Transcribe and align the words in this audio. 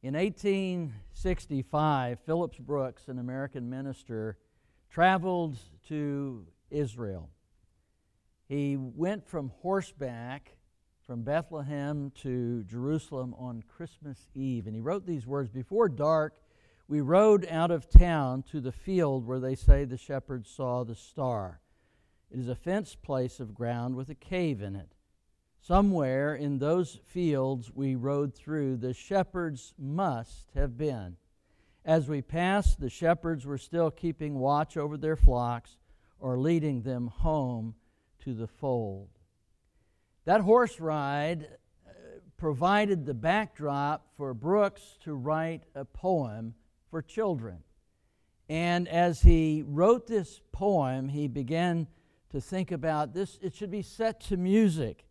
In 0.00 0.14
1865, 0.14 2.20
Phillips 2.20 2.58
Brooks, 2.58 3.08
an 3.08 3.18
American 3.18 3.68
minister, 3.68 4.38
traveled 4.88 5.58
to 5.88 6.46
Israel. 6.70 7.30
He 8.46 8.76
went 8.76 9.26
from 9.26 9.50
horseback 9.60 10.52
from 11.04 11.22
Bethlehem 11.22 12.12
to 12.22 12.62
Jerusalem 12.64 13.34
on 13.38 13.64
Christmas 13.66 14.28
Eve. 14.34 14.66
And 14.66 14.76
he 14.76 14.80
wrote 14.80 15.04
these 15.04 15.26
words 15.26 15.50
Before 15.50 15.88
dark, 15.88 16.36
we 16.86 17.00
rode 17.00 17.44
out 17.50 17.72
of 17.72 17.90
town 17.90 18.44
to 18.52 18.60
the 18.60 18.70
field 18.70 19.26
where 19.26 19.40
they 19.40 19.56
say 19.56 19.84
the 19.84 19.96
shepherds 19.96 20.48
saw 20.48 20.84
the 20.84 20.94
star. 20.94 21.60
It 22.30 22.38
is 22.38 22.48
a 22.48 22.54
fenced 22.54 23.02
place 23.02 23.40
of 23.40 23.52
ground 23.52 23.96
with 23.96 24.10
a 24.10 24.14
cave 24.14 24.62
in 24.62 24.76
it. 24.76 24.94
Somewhere 25.60 26.34
in 26.34 26.58
those 26.58 26.98
fields 27.06 27.70
we 27.74 27.94
rode 27.94 28.34
through, 28.34 28.76
the 28.76 28.94
shepherds 28.94 29.74
must 29.78 30.50
have 30.54 30.78
been. 30.78 31.16
As 31.84 32.08
we 32.08 32.22
passed, 32.22 32.80
the 32.80 32.90
shepherds 32.90 33.46
were 33.46 33.58
still 33.58 33.90
keeping 33.90 34.38
watch 34.38 34.76
over 34.76 34.96
their 34.96 35.16
flocks 35.16 35.78
or 36.20 36.38
leading 36.38 36.82
them 36.82 37.08
home 37.08 37.74
to 38.20 38.34
the 38.34 38.46
fold. 38.46 39.08
That 40.24 40.42
horse 40.42 40.80
ride 40.80 41.48
uh, 41.86 41.90
provided 42.36 43.06
the 43.06 43.14
backdrop 43.14 44.06
for 44.16 44.34
Brooks 44.34 44.98
to 45.04 45.14
write 45.14 45.62
a 45.74 45.84
poem 45.84 46.54
for 46.90 47.00
children. 47.02 47.62
And 48.48 48.88
as 48.88 49.22
he 49.22 49.62
wrote 49.66 50.06
this 50.06 50.40
poem, 50.52 51.08
he 51.08 51.28
began 51.28 51.86
to 52.30 52.40
think 52.40 52.72
about 52.72 53.14
this, 53.14 53.38
it 53.40 53.54
should 53.54 53.70
be 53.70 53.82
set 53.82 54.20
to 54.22 54.36
music. 54.36 55.07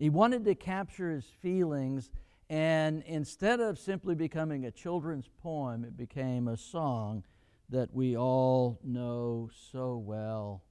He 0.00 0.08
wanted 0.08 0.46
to 0.46 0.54
capture 0.54 1.10
his 1.10 1.26
feelings, 1.26 2.10
and 2.48 3.02
instead 3.02 3.60
of 3.60 3.78
simply 3.78 4.14
becoming 4.14 4.64
a 4.64 4.70
children's 4.70 5.28
poem, 5.42 5.84
it 5.84 5.94
became 5.94 6.48
a 6.48 6.56
song 6.56 7.22
that 7.68 7.92
we 7.92 8.16
all 8.16 8.80
know 8.82 9.50
so 9.70 9.98
well. 9.98 10.64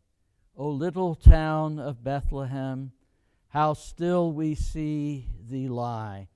O 0.57 0.67
little 0.67 1.13
town 1.13 1.77
of 1.77 2.03
Bethlehem, 2.03 2.91
how 3.49 3.73
still 3.73 4.33
we 4.33 4.55
see 4.55 5.29
thee 5.47 5.67
lie. 5.67 6.27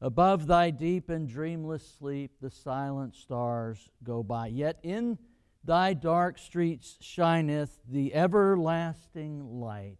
Above 0.00 0.48
thy 0.48 0.70
deep 0.70 1.08
and 1.08 1.28
dreamless 1.28 1.88
sleep, 1.96 2.32
the 2.40 2.50
silent 2.50 3.14
stars 3.14 3.92
go 4.02 4.24
by. 4.24 4.48
Yet 4.48 4.80
in 4.82 5.16
thy 5.62 5.94
dark 5.94 6.38
streets 6.38 6.96
shineth 7.00 7.78
the 7.88 8.12
everlasting 8.14 9.60
light. 9.60 9.98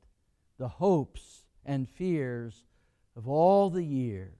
The 0.58 0.68
hopes 0.68 1.44
and 1.66 1.88
fears 1.88 2.64
of 3.16 3.28
all 3.28 3.68
the 3.68 3.84
years 3.84 4.32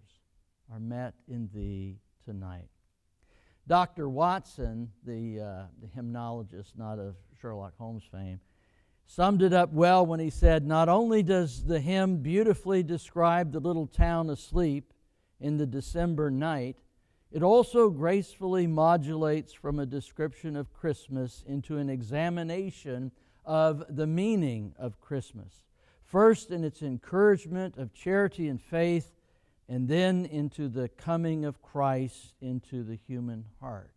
are 0.73 0.81
met 0.81 1.15
in 1.29 1.51
thee 1.53 1.99
tonight. 2.25 2.69
Dr. 3.69 4.09
Watson, 4.09 4.91
the, 5.05 5.41
uh, 5.41 5.63
the 5.81 5.89
hymnologist, 5.95 6.79
not 6.79 6.99
of 6.99 7.17
Sherlock 7.41 7.77
Holmes 7.77 8.05
fame, 8.11 8.41
summed 9.07 9.43
it 9.43 9.53
up 9.53 9.73
well 9.73 10.07
when 10.07 10.21
he 10.21 10.31
said, 10.31 10.67
Not 10.67 10.89
only 10.89 11.23
does 11.23 11.65
the 11.65 11.81
hymn 11.81 12.19
beautifully 12.19 12.83
describe 12.83 13.53
the 13.53 13.61
little 13.61 13.87
town 13.87 14.31
asleep 14.31 14.93
in 15.41 15.57
the 15.57 15.67
December 15.67 16.31
night, 16.31 16.77
it 17.33 17.43
also 17.43 17.91
gracefully 17.91 18.69
modulates 18.69 19.53
from 19.53 19.81
a 19.81 19.87
description 19.87 20.57
of 20.57 20.73
Christmas 20.73 21.43
into 21.47 21.77
an 21.77 21.91
examination 21.91 23.11
of 23.45 23.85
the 23.89 24.07
meaning 24.07 24.75
of 24.79 25.01
Christmas. 25.01 25.63
First, 26.07 26.53
in 26.53 26.63
its 26.63 26.83
encouragement 26.83 27.77
of 27.79 27.93
charity 27.93 28.47
and 28.49 28.63
faith, 28.63 29.13
and 29.69 29.89
then 29.89 30.25
into 30.27 30.69
the 30.69 30.89
coming 30.89 31.45
of 31.45 31.61
Christ 31.61 32.35
into 32.41 32.85
the 32.85 32.95
human 32.95 33.45
heart. 33.61 33.91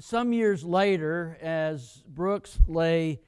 Some 0.00 0.32
years 0.32 0.64
later, 0.64 1.38
as 1.40 2.02
Brooks 2.08 2.58
lay 2.66 3.20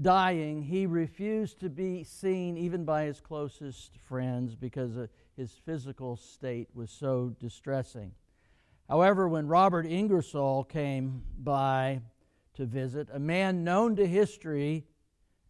dying, 0.00 0.62
he 0.62 0.86
refused 0.86 1.58
to 1.60 1.68
be 1.68 2.04
seen 2.04 2.56
even 2.56 2.84
by 2.84 3.04
his 3.04 3.20
closest 3.20 3.96
friends 3.98 4.54
because 4.54 4.92
his 5.36 5.52
physical 5.66 6.16
state 6.16 6.68
was 6.72 6.90
so 6.90 7.34
distressing. 7.40 8.12
However, 8.88 9.28
when 9.28 9.48
Robert 9.48 9.86
Ingersoll 9.86 10.64
came 10.64 11.22
by 11.36 12.00
to 12.54 12.64
visit, 12.64 13.08
a 13.12 13.18
man 13.18 13.64
known 13.64 13.96
to 13.96 14.06
history 14.06 14.86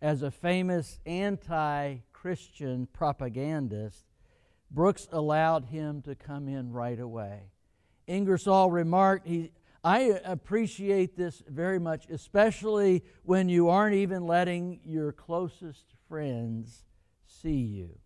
as 0.04 0.20
a 0.20 0.30
famous 0.30 1.00
anti 1.06 1.96
Christian 2.12 2.86
propagandist, 2.92 4.04
Brooks 4.70 5.08
allowed 5.10 5.64
him 5.64 6.02
to 6.02 6.14
come 6.14 6.46
in 6.46 6.72
right 6.72 7.00
away. 7.00 7.44
Ingersoll 8.06 8.70
remarked, 8.70 9.26
he, 9.26 9.50
I 9.82 10.20
appreciate 10.26 11.16
this 11.16 11.42
very 11.48 11.78
much, 11.78 12.06
especially 12.10 13.02
when 13.22 13.48
you 13.48 13.70
aren't 13.70 13.94
even 13.94 14.26
letting 14.26 14.80
your 14.84 15.10
closest 15.10 15.94
friends 16.06 16.84
see 17.26 17.62
you. 17.62 17.98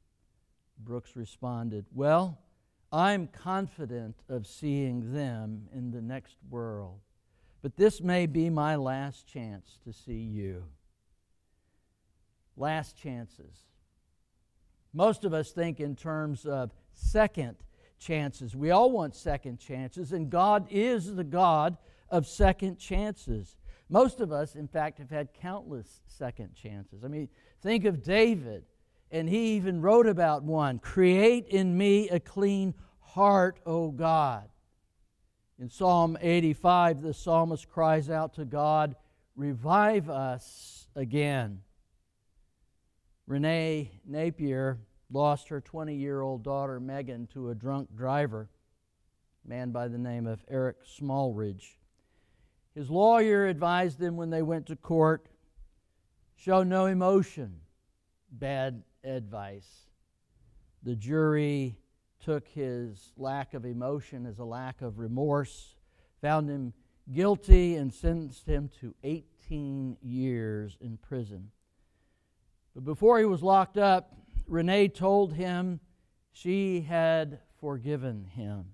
Brooks 0.79 1.17
responded, 1.17 1.85
Well, 1.93 2.39
I'm 2.93 3.27
confident 3.27 4.15
of 4.29 4.47
seeing 4.47 5.13
them 5.13 5.67
in 5.75 5.91
the 5.91 6.01
next 6.03 6.37
world, 6.49 7.01
but 7.61 7.77
this 7.77 8.01
may 8.01 8.27
be 8.27 8.51
my 8.51 8.77
last 8.77 9.27
chance 9.27 9.81
to 9.83 9.93
see 9.93 10.13
you. 10.13 10.63
Last 12.59 12.97
chances. 12.97 13.67
Most 14.93 15.25
of 15.25 15.33
us 15.33 15.53
think 15.53 15.81
in 15.81 15.95
terms 15.95 16.45
of 16.45 16.73
second 16.93 17.57
chances. 17.99 18.57
We 18.57 18.71
all 18.71 18.91
want 18.91 19.15
second 19.15 19.59
chances, 19.59 20.13
and 20.13 20.31
God 20.31 20.67
is 20.71 21.15
the 21.15 21.25
God 21.25 21.77
of 22.11 22.27
second 22.27 22.79
chances. 22.79 23.57
Most 23.89 24.21
of 24.21 24.33
us, 24.33 24.55
in 24.55 24.69
fact, 24.69 24.99
have 24.99 25.11
had 25.11 25.33
countless 25.33 26.01
second 26.07 26.55
chances. 26.55 27.05
I 27.05 27.09
mean, 27.09 27.29
think 27.63 27.85
of 27.85 28.03
David, 28.03 28.65
and 29.11 29.29
he 29.29 29.57
even 29.57 29.81
wrote 29.81 30.07
about 30.07 30.43
one 30.43 30.79
Create 30.79 31.49
in 31.49 31.77
me 31.77 32.09
a 32.09 32.21
clean 32.21 32.75
heart, 33.01 33.61
O 33.67 33.91
God. 33.91 34.49
In 35.59 35.71
Psalm 35.71 36.17
85, 36.21 37.03
the 37.03 37.15
psalmist 37.15 37.69
cries 37.69 38.11
out 38.11 38.35
to 38.35 38.45
God, 38.45 38.95
Revive 39.35 40.11
us 40.11 40.89
again. 40.95 41.61
Renee 43.29 43.91
Napier 44.07 44.79
lost 45.13 45.51
her 45.51 45.61
20 45.61 45.95
year 45.95 46.23
old 46.23 46.43
daughter 46.43 46.81
Megan 46.81 47.27
to 47.35 47.51
a 47.51 47.55
drunk 47.55 47.95
driver, 47.95 48.49
a 49.45 49.49
man 49.49 49.71
by 49.71 49.87
the 49.87 49.99
name 49.99 50.27
of 50.27 50.43
Eric 50.49 50.79
Smallridge. 50.87 51.77
His 52.75 52.89
lawyer 52.89 53.47
advised 53.47 53.99
them 53.99 54.17
when 54.17 54.31
they 54.31 54.41
went 54.41 54.65
to 54.67 54.77
court 54.77 55.29
show 56.37 56.63
no 56.63 56.87
emotion. 56.87 57.61
Bad 58.33 58.83
advice. 59.05 59.69
The 60.83 60.97
jury 60.97 61.77
took 62.21 62.49
his 62.49 63.13
lack 63.19 63.53
of 63.53 63.67
emotion 63.67 64.25
as 64.25 64.39
a 64.39 64.45
lack 64.45 64.81
of 64.81 64.99
remorse, 64.99 65.75
found 66.23 66.49
him 66.49 66.73
guilty, 67.13 67.77
and 67.77 67.93
sentenced 67.93 68.47
him 68.47 68.71
to 68.81 68.95
18 69.03 69.99
years 70.01 70.79
in 70.81 70.97
prison. 70.97 71.51
But 72.79 72.85
before 72.85 73.19
he 73.19 73.25
was 73.25 73.43
locked 73.43 73.77
up, 73.77 74.15
Renee 74.47 74.87
told 74.87 75.33
him 75.33 75.81
she 76.31 76.83
had 76.83 77.41
forgiven 77.61 78.23
him. 78.23 78.67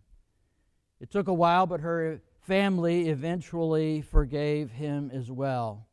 It 1.00 1.10
took 1.10 1.26
a 1.26 1.32
while, 1.32 1.66
but 1.66 1.80
her 1.80 2.20
family 2.42 3.08
eventually 3.08 4.02
forgave 4.02 4.72
him 4.72 5.10
as 5.10 5.30
well. 5.30 5.88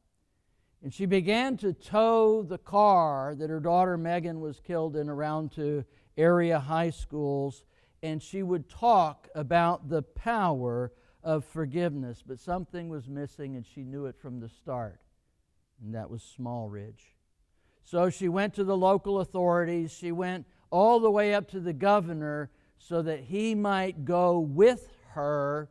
And 0.84 0.94
she 0.94 1.06
began 1.06 1.56
to 1.60 1.72
tow 1.72 2.44
the 2.44 2.58
car 2.58 3.34
that 3.34 3.50
her 3.50 3.62
daughter 3.62 3.96
Megan 3.96 4.42
was 4.42 4.60
killed 4.60 4.98
in 4.98 5.08
around 5.08 5.54
to 5.54 5.86
area 6.18 6.60
high 6.60 6.90
schools, 6.90 7.64
and 8.04 8.22
she 8.22 8.44
would 8.44 8.70
talk 8.70 9.30
about 9.36 9.88
the 9.88 10.02
power 10.02 10.92
of 11.24 11.46
forgiveness. 11.46 12.22
But 12.28 12.42
something 12.42 12.90
was 12.90 13.08
missing, 13.08 13.56
and 13.56 13.66
she 13.66 13.86
knew 13.86 14.06
it 14.06 14.18
from 14.18 14.42
the 14.42 14.50
start, 14.50 15.00
and 15.82 15.96
that 15.96 16.10
was 16.10 16.22
Smallridge. 16.38 17.16
So 17.84 18.10
she 18.10 18.30
went 18.30 18.54
to 18.56 18.64
the 18.64 18.78
local 18.78 19.20
authorities. 19.20 19.92
She 19.92 20.12
went 20.12 20.46
all 20.70 21.00
the 21.00 21.12
way 21.12 21.34
up 21.34 21.50
to 21.52 21.60
the 21.60 21.74
governor 21.74 22.50
so 22.78 23.02
that 23.02 23.22
he 23.22 23.54
might 23.54 24.06
go 24.06 24.40
with 24.40 24.90
her 25.10 25.70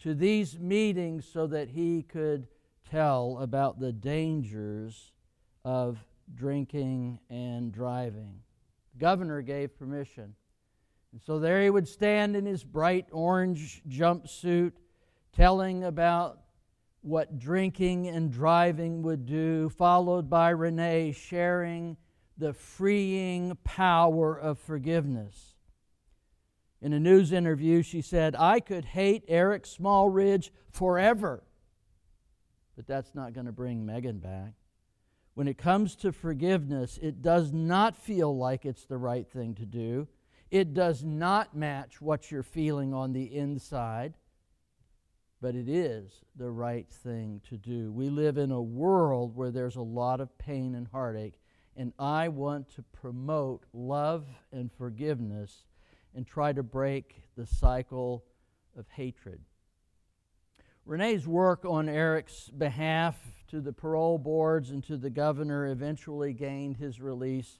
to 0.00 0.14
these 0.14 0.58
meetings 0.58 1.26
so 1.30 1.46
that 1.46 1.68
he 1.68 2.02
could 2.02 2.46
tell 2.90 3.38
about 3.40 3.78
the 3.78 3.92
dangers 3.92 5.12
of 5.64 5.98
drinking 6.34 7.18
and 7.30 7.72
driving. 7.72 8.40
The 8.94 9.00
governor 9.00 9.42
gave 9.42 9.76
permission. 9.76 10.34
And 11.12 11.20
so 11.20 11.38
there 11.38 11.62
he 11.62 11.70
would 11.70 11.88
stand 11.88 12.36
in 12.36 12.46
his 12.46 12.64
bright 12.64 13.06
orange 13.12 13.82
jumpsuit 13.88 14.72
telling 15.32 15.84
about 15.84 16.38
what 17.02 17.38
drinking 17.38 18.06
and 18.06 18.32
driving 18.32 19.02
would 19.02 19.26
do, 19.26 19.68
followed 19.68 20.30
by 20.30 20.50
Renee 20.50 21.12
sharing 21.12 21.96
the 22.38 22.52
freeing 22.52 23.56
power 23.64 24.38
of 24.38 24.58
forgiveness. 24.58 25.54
In 26.80 26.92
a 26.92 27.00
news 27.00 27.32
interview, 27.32 27.82
she 27.82 28.00
said, 28.02 28.34
I 28.36 28.60
could 28.60 28.84
hate 28.84 29.24
Eric 29.28 29.64
Smallridge 29.64 30.50
forever, 30.70 31.44
but 32.74 32.86
that's 32.86 33.14
not 33.14 33.34
going 33.34 33.46
to 33.46 33.52
bring 33.52 33.84
Megan 33.84 34.18
back. 34.18 34.54
When 35.34 35.48
it 35.48 35.58
comes 35.58 35.96
to 35.96 36.12
forgiveness, 36.12 36.98
it 37.00 37.22
does 37.22 37.52
not 37.52 37.96
feel 37.96 38.36
like 38.36 38.64
it's 38.64 38.84
the 38.84 38.98
right 38.98 39.28
thing 39.28 39.54
to 39.54 39.64
do. 39.66 40.08
It 40.50 40.74
does 40.74 41.02
not 41.02 41.56
match 41.56 42.02
what 42.02 42.30
you're 42.30 42.42
feeling 42.42 42.92
on 42.92 43.12
the 43.12 43.34
inside, 43.34 44.14
but 45.42 45.56
it 45.56 45.68
is 45.68 46.22
the 46.36 46.48
right 46.48 46.88
thing 46.88 47.40
to 47.48 47.56
do. 47.56 47.90
We 47.90 48.08
live 48.08 48.38
in 48.38 48.52
a 48.52 48.62
world 48.62 49.34
where 49.34 49.50
there's 49.50 49.74
a 49.74 49.82
lot 49.82 50.20
of 50.20 50.38
pain 50.38 50.76
and 50.76 50.86
heartache, 50.86 51.40
and 51.76 51.92
I 51.98 52.28
want 52.28 52.72
to 52.76 52.82
promote 52.92 53.64
love 53.72 54.24
and 54.52 54.70
forgiveness 54.72 55.66
and 56.14 56.24
try 56.24 56.52
to 56.52 56.62
break 56.62 57.24
the 57.36 57.44
cycle 57.44 58.24
of 58.78 58.86
hatred. 58.90 59.40
Renee's 60.86 61.26
work 61.26 61.64
on 61.64 61.88
Eric's 61.88 62.48
behalf 62.48 63.18
to 63.48 63.60
the 63.60 63.72
parole 63.72 64.18
boards 64.18 64.70
and 64.70 64.84
to 64.84 64.96
the 64.96 65.10
governor 65.10 65.66
eventually 65.66 66.32
gained 66.32 66.76
his 66.76 67.00
release 67.00 67.58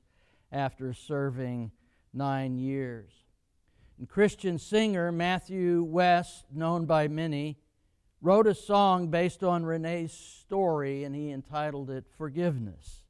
after 0.53 0.93
serving 0.93 1.73
nine 2.15 2.57
years. 2.59 3.11
And 3.99 4.09
Christian 4.09 4.59
singer 4.59 5.11
Matthew 5.11 5.83
West, 5.83 6.47
known 6.53 6.87
by 6.87 7.09
many, 7.09 7.59
wrote 8.23 8.47
a 8.47 8.55
song 8.55 9.09
based 9.09 9.43
on 9.43 9.65
Renee's 9.65 10.13
story 10.13 11.03
and 11.03 11.15
he 11.15 11.31
entitled 11.31 11.91
it 11.91 12.07
Forgiveness. 12.17 13.03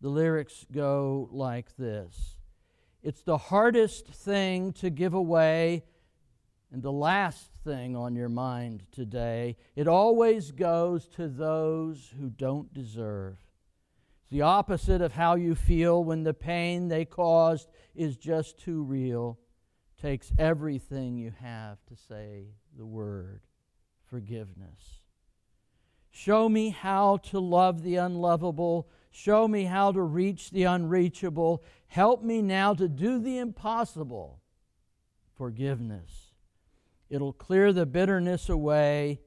The 0.00 0.08
lyrics 0.08 0.66
go 0.70 1.28
like 1.30 1.76
this 1.76 2.38
It's 3.02 3.22
the 3.22 3.38
hardest 3.38 4.08
thing 4.08 4.72
to 4.74 4.90
give 4.90 5.14
away 5.14 5.84
and 6.72 6.82
the 6.82 6.92
last 6.92 7.50
thing 7.64 7.94
on 7.94 8.16
your 8.16 8.28
mind 8.28 8.82
today. 8.90 9.56
It 9.76 9.86
always 9.86 10.50
goes 10.50 11.06
to 11.08 11.28
those 11.28 12.12
who 12.18 12.28
don't 12.28 12.74
deserve 12.74 13.36
It's 14.22 14.30
the 14.30 14.42
opposite 14.42 15.02
of 15.02 15.12
how 15.12 15.36
you 15.36 15.54
feel 15.54 16.02
when 16.02 16.24
the 16.24 16.34
pain 16.34 16.88
they 16.88 17.04
caused 17.04 17.70
is 17.94 18.16
just 18.16 18.58
too 18.58 18.82
real. 18.82 19.38
Takes 20.00 20.32
everything 20.36 21.16
you 21.16 21.32
have 21.40 21.78
to 21.86 21.94
say 21.94 22.46
the 22.76 22.86
word 22.86 23.42
forgiveness. 24.12 25.00
Show 26.10 26.46
me 26.46 26.68
how 26.68 27.16
to 27.30 27.40
love 27.40 27.82
the 27.82 27.96
unlovable. 27.96 28.90
Show 29.10 29.48
me 29.48 29.64
how 29.64 29.90
to 29.90 30.02
reach 30.02 30.50
the 30.50 30.64
unreachable. 30.64 31.64
Help 31.86 32.22
me 32.22 32.42
now 32.42 32.74
to 32.74 32.88
do 32.88 33.18
the 33.18 33.38
impossible. 33.38 34.42
Forgiveness. 35.34 36.34
It'll 37.08 37.32
clear 37.32 37.72
the 37.72 37.86
bitterness 37.86 38.50
away. 38.50 39.22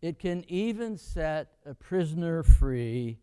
It 0.00 0.18
can 0.18 0.46
even 0.48 0.96
set 0.96 1.48
a 1.66 1.74
prisoner 1.74 2.42
free 2.42 3.18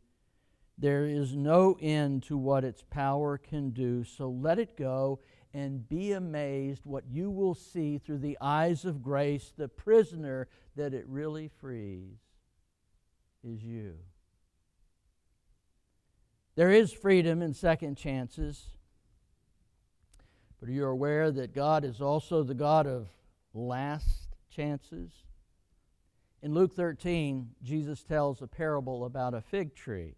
there 0.79 1.05
is 1.05 1.35
no 1.35 1.77
end 1.81 2.23
to 2.23 2.37
what 2.37 2.63
its 2.63 2.83
power 2.89 3.37
can 3.37 3.71
do. 3.71 4.05
So 4.05 4.29
let 4.29 4.59
it 4.59 4.77
go 4.77 5.19
and 5.53 5.87
be 5.89 6.11
amazed 6.11 6.85
what 6.85 7.05
you 7.09 7.29
will 7.29 7.55
see 7.55 7.97
through 7.97 8.19
the 8.19 8.37
eyes 8.39 8.85
of 8.85 9.01
grace. 9.01 9.51
The 9.55 9.67
prisoner 9.67 10.47
that 10.75 10.93
it 10.93 11.05
really 11.07 11.49
frees 11.59 12.19
is 13.43 13.63
you. 13.63 13.95
There 16.55 16.71
is 16.71 16.91
freedom 16.91 17.41
in 17.41 17.53
second 17.53 17.95
chances. 17.95 18.67
But 20.59 20.69
are 20.69 20.73
you 20.73 20.85
aware 20.85 21.31
that 21.31 21.55
God 21.55 21.85
is 21.85 22.01
also 22.01 22.43
the 22.43 22.53
God 22.53 22.85
of 22.85 23.07
last 23.53 24.35
chances? 24.49 25.11
In 26.41 26.53
Luke 26.53 26.75
13, 26.75 27.51
Jesus 27.63 28.03
tells 28.03 28.41
a 28.41 28.47
parable 28.47 29.05
about 29.05 29.33
a 29.33 29.41
fig 29.41 29.73
tree. 29.73 30.15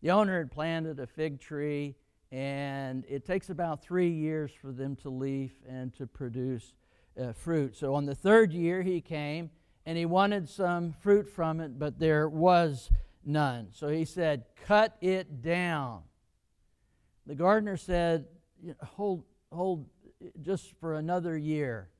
The 0.00 0.10
owner 0.10 0.38
had 0.38 0.50
planted 0.50 0.98
a 0.98 1.06
fig 1.06 1.40
tree, 1.40 1.96
and 2.32 3.04
it 3.08 3.26
takes 3.26 3.50
about 3.50 3.82
three 3.82 4.08
years 4.08 4.50
for 4.58 4.72
them 4.72 4.96
to 4.96 5.10
leaf 5.10 5.52
and 5.68 5.94
to 5.94 6.06
produce 6.06 6.72
uh, 7.20 7.32
fruit. 7.32 7.76
So 7.76 7.94
on 7.94 8.06
the 8.06 8.14
third 8.14 8.54
year, 8.54 8.80
he 8.80 9.02
came 9.02 9.50
and 9.84 9.98
he 9.98 10.06
wanted 10.06 10.48
some 10.48 10.92
fruit 10.92 11.28
from 11.28 11.60
it, 11.60 11.78
but 11.78 11.98
there 11.98 12.30
was 12.30 12.90
none. 13.22 13.68
So 13.70 13.88
he 13.88 14.06
said, 14.06 14.46
Cut 14.64 14.96
it 15.02 15.42
down. 15.42 16.02
The 17.26 17.34
gardener 17.34 17.76
said, 17.76 18.24
Hold, 18.82 19.24
hold 19.52 19.86
just 20.40 20.72
for 20.80 20.94
another 20.94 21.36
year. 21.36 21.90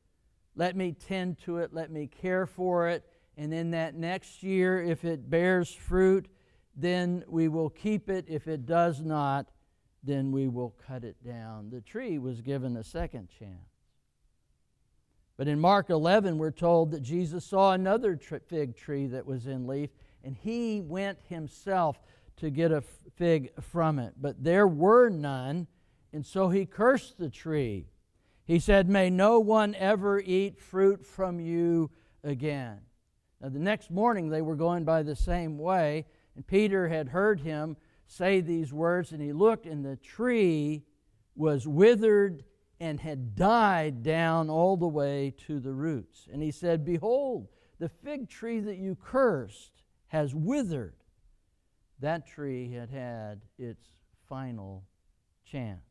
Let 0.56 0.76
me 0.76 0.92
tend 0.92 1.40
to 1.40 1.58
it, 1.58 1.74
let 1.74 1.90
me 1.90 2.06
care 2.06 2.46
for 2.46 2.88
it. 2.88 3.04
And 3.36 3.52
in 3.52 3.70
that 3.72 3.94
next 3.94 4.42
year, 4.42 4.82
if 4.82 5.04
it 5.04 5.28
bears 5.28 5.72
fruit, 5.74 6.28
then 6.74 7.24
we 7.26 7.48
will 7.48 7.70
keep 7.70 8.08
it. 8.08 8.26
If 8.28 8.48
it 8.48 8.64
does 8.64 9.00
not, 9.00 9.50
then 10.02 10.32
we 10.32 10.48
will 10.48 10.74
cut 10.86 11.04
it 11.04 11.16
down. 11.24 11.70
The 11.70 11.80
tree 11.80 12.18
was 12.18 12.40
given 12.40 12.76
a 12.76 12.84
second 12.84 13.28
chance. 13.38 13.72
But 15.36 15.48
in 15.48 15.60
Mark 15.60 15.90
11, 15.90 16.38
we're 16.38 16.50
told 16.50 16.90
that 16.90 17.02
Jesus 17.02 17.44
saw 17.44 17.72
another 17.72 18.16
fig 18.16 18.76
tree 18.76 19.06
that 19.06 19.26
was 19.26 19.46
in 19.46 19.66
leaf, 19.66 19.90
and 20.22 20.36
he 20.36 20.80
went 20.80 21.18
himself 21.28 21.98
to 22.36 22.50
get 22.50 22.72
a 22.72 22.82
fig 23.16 23.50
from 23.60 23.98
it. 23.98 24.14
But 24.20 24.42
there 24.42 24.66
were 24.66 25.08
none, 25.08 25.66
and 26.12 26.24
so 26.24 26.48
he 26.48 26.66
cursed 26.66 27.18
the 27.18 27.30
tree. 27.30 27.86
He 28.44 28.58
said, 28.58 28.88
May 28.88 29.08
no 29.08 29.38
one 29.38 29.74
ever 29.76 30.20
eat 30.20 30.58
fruit 30.58 31.06
from 31.06 31.40
you 31.40 31.90
again. 32.22 32.80
Now, 33.40 33.48
the 33.48 33.58
next 33.58 33.90
morning, 33.90 34.28
they 34.28 34.42
were 34.42 34.56
going 34.56 34.84
by 34.84 35.02
the 35.02 35.16
same 35.16 35.58
way, 35.58 36.06
and 36.36 36.46
Peter 36.46 36.88
had 36.88 37.08
heard 37.08 37.40
him 37.40 37.76
say 38.06 38.40
these 38.40 38.72
words, 38.72 39.12
and 39.12 39.22
he 39.22 39.32
looked, 39.32 39.66
and 39.66 39.84
the 39.84 39.96
tree 39.96 40.84
was 41.34 41.66
withered 41.66 42.44
and 42.80 43.00
had 43.00 43.36
died 43.36 44.02
down 44.02 44.50
all 44.50 44.76
the 44.76 44.88
way 44.88 45.32
to 45.46 45.60
the 45.60 45.72
roots. 45.72 46.28
And 46.32 46.42
he 46.42 46.50
said, 46.50 46.84
Behold, 46.84 47.48
the 47.78 47.88
fig 47.88 48.28
tree 48.28 48.60
that 48.60 48.76
you 48.76 48.96
cursed 48.96 49.82
has 50.08 50.34
withered. 50.34 50.96
That 52.00 52.26
tree 52.26 52.72
had 52.72 52.90
had 52.90 53.42
its 53.58 53.86
final 54.28 54.84
chance. 55.44 55.86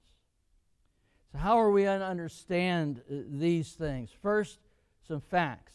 So, 1.32 1.38
how 1.38 1.60
are 1.60 1.72
we 1.72 1.84
to 1.84 1.90
understand 1.90 3.02
uh, 3.10 3.16
these 3.30 3.72
things? 3.72 4.10
First, 4.22 4.60
some 5.08 5.22
facts. 5.22 5.74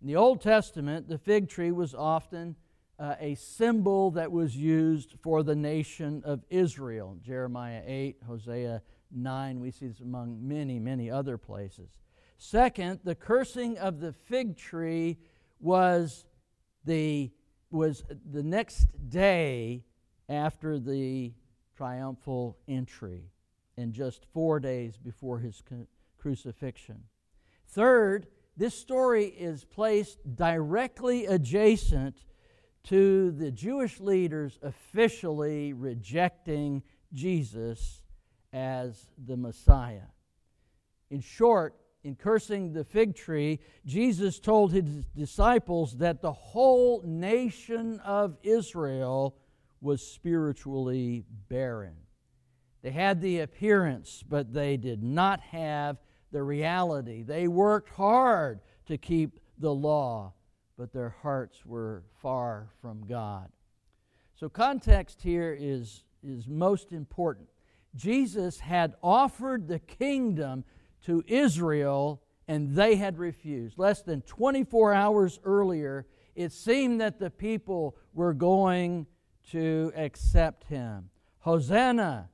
In 0.00 0.06
the 0.06 0.16
Old 0.16 0.40
Testament, 0.40 1.08
the 1.08 1.18
fig 1.18 1.48
tree 1.48 1.72
was 1.72 1.94
often 1.94 2.54
uh, 2.98 3.14
a 3.20 3.34
symbol 3.34 4.10
that 4.12 4.32
was 4.32 4.56
used 4.56 5.14
for 5.22 5.42
the 5.42 5.54
nation 5.54 6.22
of 6.24 6.42
Israel. 6.50 7.16
Jeremiah 7.22 7.82
8, 7.84 8.16
Hosea 8.26 8.82
9, 9.12 9.60
we 9.60 9.70
see 9.70 9.86
this 9.88 10.00
among 10.00 10.46
many, 10.46 10.78
many 10.78 11.10
other 11.10 11.38
places. 11.38 11.90
Second, 12.38 13.00
the 13.04 13.14
cursing 13.14 13.78
of 13.78 14.00
the 14.00 14.12
fig 14.12 14.56
tree 14.56 15.18
was 15.60 16.24
the, 16.84 17.30
was 17.70 18.04
the 18.30 18.42
next 18.42 18.86
day 19.08 19.84
after 20.28 20.78
the 20.78 21.32
triumphal 21.76 22.56
entry, 22.66 23.30
and 23.76 23.92
just 23.92 24.26
four 24.32 24.58
days 24.58 24.96
before 24.96 25.38
his 25.38 25.62
crucifixion. 26.18 27.02
Third, 27.68 28.26
this 28.56 28.74
story 28.74 29.26
is 29.26 29.64
placed 29.64 30.18
directly 30.34 31.26
adjacent 31.26 32.24
to 32.86 33.32
the 33.32 33.50
Jewish 33.50 34.00
leaders 34.00 34.58
officially 34.62 35.72
rejecting 35.72 36.82
Jesus 37.12 38.02
as 38.52 39.08
the 39.26 39.36
Messiah. 39.36 40.08
In 41.10 41.20
short, 41.20 41.74
in 42.04 42.14
cursing 42.14 42.72
the 42.72 42.84
fig 42.84 43.16
tree, 43.16 43.60
Jesus 43.84 44.38
told 44.38 44.72
his 44.72 45.04
disciples 45.16 45.96
that 45.98 46.22
the 46.22 46.32
whole 46.32 47.02
nation 47.04 47.98
of 48.00 48.36
Israel 48.42 49.36
was 49.80 50.06
spiritually 50.06 51.24
barren. 51.48 51.96
They 52.82 52.92
had 52.92 53.20
the 53.20 53.40
appearance, 53.40 54.22
but 54.28 54.52
they 54.52 54.76
did 54.76 55.02
not 55.02 55.40
have 55.40 55.96
the 56.30 56.42
reality. 56.42 57.22
They 57.22 57.48
worked 57.48 57.90
hard 57.90 58.60
to 58.86 58.96
keep 58.96 59.40
the 59.58 59.74
law, 59.74 60.34
but 60.76 60.92
their 60.92 61.14
hearts 61.22 61.64
were 61.64 62.02
far 62.20 62.68
from 62.80 63.06
God. 63.06 63.48
So, 64.34 64.48
context 64.48 65.22
here 65.22 65.56
is, 65.58 66.04
is 66.22 66.46
most 66.46 66.92
important. 66.92 67.48
Jesus 67.94 68.60
had 68.60 68.94
offered 69.02 69.68
the 69.68 69.78
kingdom 69.78 70.64
to 71.04 71.24
Israel, 71.26 72.22
and 72.46 72.74
they 72.74 72.96
had 72.96 73.18
refused. 73.18 73.78
Less 73.78 74.02
than 74.02 74.20
24 74.22 74.92
hours 74.92 75.40
earlier, 75.44 76.06
it 76.34 76.52
seemed 76.52 77.00
that 77.00 77.18
the 77.18 77.30
people 77.30 77.96
were 78.12 78.34
going 78.34 79.06
to 79.52 79.92
accept 79.96 80.64
him. 80.64 81.08
Hosanna, 81.38 82.28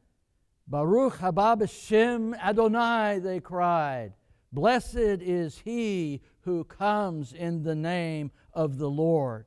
Baruch 0.67 1.19
haba 1.19 1.57
b'shem 1.57 2.37
Adonai, 2.39 3.21
they 3.21 3.39
cried. 3.39 4.15
Blessed 4.53 4.97
is 4.97 5.63
he 5.65 6.21
who 6.41 6.65
comes 6.65 7.33
in 7.33 7.63
the 7.63 7.75
name 7.75 8.31
of 8.53 8.77
the 8.79 8.91
Lord. 8.91 9.47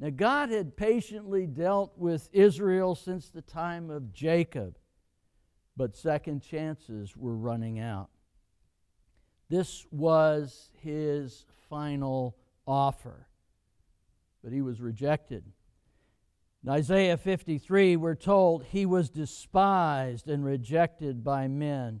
Now, 0.00 0.10
God 0.10 0.50
had 0.50 0.76
patiently 0.76 1.46
dealt 1.46 1.96
with 1.96 2.28
Israel 2.32 2.94
since 2.94 3.28
the 3.28 3.42
time 3.42 3.90
of 3.90 4.12
Jacob, 4.12 4.76
but 5.76 5.96
second 5.96 6.42
chances 6.42 7.16
were 7.16 7.36
running 7.36 7.78
out. 7.78 8.10
This 9.48 9.86
was 9.90 10.70
his 10.82 11.44
final 11.68 12.36
offer, 12.66 13.28
but 14.42 14.52
he 14.52 14.62
was 14.62 14.80
rejected. 14.80 15.44
In 16.64 16.70
Isaiah 16.70 17.18
53, 17.18 17.96
we're 17.96 18.14
told 18.14 18.64
he 18.64 18.86
was 18.86 19.10
despised 19.10 20.28
and 20.28 20.44
rejected 20.44 21.22
by 21.22 21.46
men, 21.46 22.00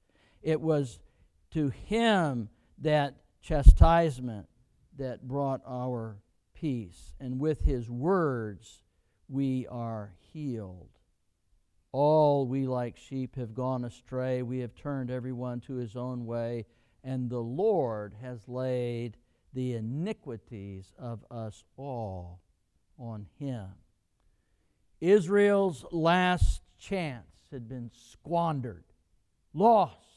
It 0.41 0.61
was 0.61 0.99
to 1.51 1.69
him 1.69 2.49
that 2.79 3.15
chastisement 3.41 4.47
that 4.97 5.27
brought 5.27 5.61
our 5.67 6.17
peace, 6.53 7.13
and 7.19 7.39
with 7.39 7.61
his 7.61 7.89
words 7.89 8.83
we 9.27 9.67
are 9.67 10.13
healed. 10.31 10.89
All 11.91 12.47
we 12.47 12.67
like 12.67 12.97
sheep 12.97 13.35
have 13.35 13.53
gone 13.53 13.83
astray. 13.83 14.41
We 14.41 14.59
have 14.59 14.75
turned 14.75 15.11
everyone 15.11 15.59
to 15.61 15.73
his 15.73 15.95
own 15.95 16.25
way, 16.25 16.65
and 17.03 17.29
the 17.29 17.41
Lord 17.41 18.15
has 18.21 18.47
laid 18.47 19.17
the 19.53 19.73
iniquities 19.73 20.93
of 20.97 21.25
us 21.29 21.63
all 21.75 22.41
on 22.97 23.27
him. 23.39 23.67
Israel's 25.01 25.83
last 25.91 26.61
chance 26.77 27.25
had 27.51 27.67
been 27.67 27.91
squandered, 27.93 28.85
lost, 29.53 30.10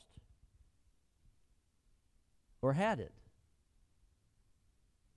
or 2.64 2.72
had 2.72 2.98
it? 2.98 3.12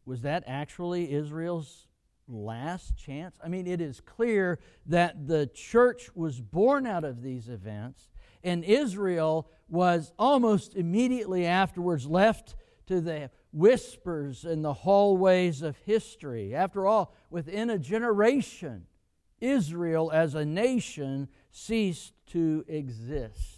Was 0.06 0.22
that 0.24 0.44
actually 0.48 1.13
Israel's 1.13 1.88
last 2.27 2.98
chance? 2.98 3.38
I 3.44 3.48
mean, 3.48 3.68
it 3.68 3.80
is 3.80 4.01
clear 4.01 4.60
that 4.86 5.27
the 5.27 5.48
church 5.48 6.10
was 6.13 6.42
born 6.42 6.86
out 6.86 7.06
of 7.06 7.22
these 7.22 7.48
events, 7.48 8.10
and 8.44 8.63
Israel 8.63 9.50
was 9.70 10.12
almost 10.20 10.75
immediately 10.75 11.46
afterwards 11.46 12.06
left 12.06 12.56
to 12.88 13.01
the 13.01 13.30
whispers 13.54 14.44
in 14.44 14.62
the 14.62 14.74
hallways 14.74 15.62
of 15.62 15.77
history. 15.86 16.54
After 16.54 16.86
all, 16.86 17.13
within 17.30 17.70
a 17.70 17.80
generation, 17.80 18.88
Israel 19.39 20.12
as 20.13 20.36
a 20.36 20.46
nation 20.46 21.30
ceased 21.51 22.13
to 22.27 22.66
exist. 22.68 23.57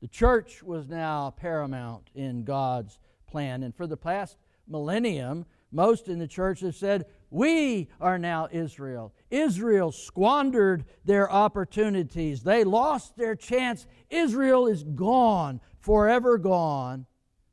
The 0.00 0.08
church 0.08 0.62
was 0.62 0.88
now 0.88 1.30
paramount 1.30 2.10
in 2.14 2.44
God's 2.44 2.98
plan. 3.26 3.62
And 3.62 3.74
for 3.74 3.86
the 3.86 3.96
past 3.96 4.36
millennium, 4.66 5.46
most 5.70 6.08
in 6.08 6.18
the 6.18 6.26
church 6.26 6.60
have 6.60 6.74
said, 6.74 7.06
We 7.30 7.88
are 8.00 8.18
now 8.18 8.48
Israel. 8.50 9.14
Israel 9.30 9.92
squandered 9.92 10.84
their 11.04 11.30
opportunities, 11.30 12.42
they 12.42 12.64
lost 12.64 13.16
their 13.16 13.36
chance. 13.36 13.86
Israel 14.08 14.66
is 14.66 14.82
gone, 14.82 15.60
forever 15.80 16.38
gone. 16.38 17.06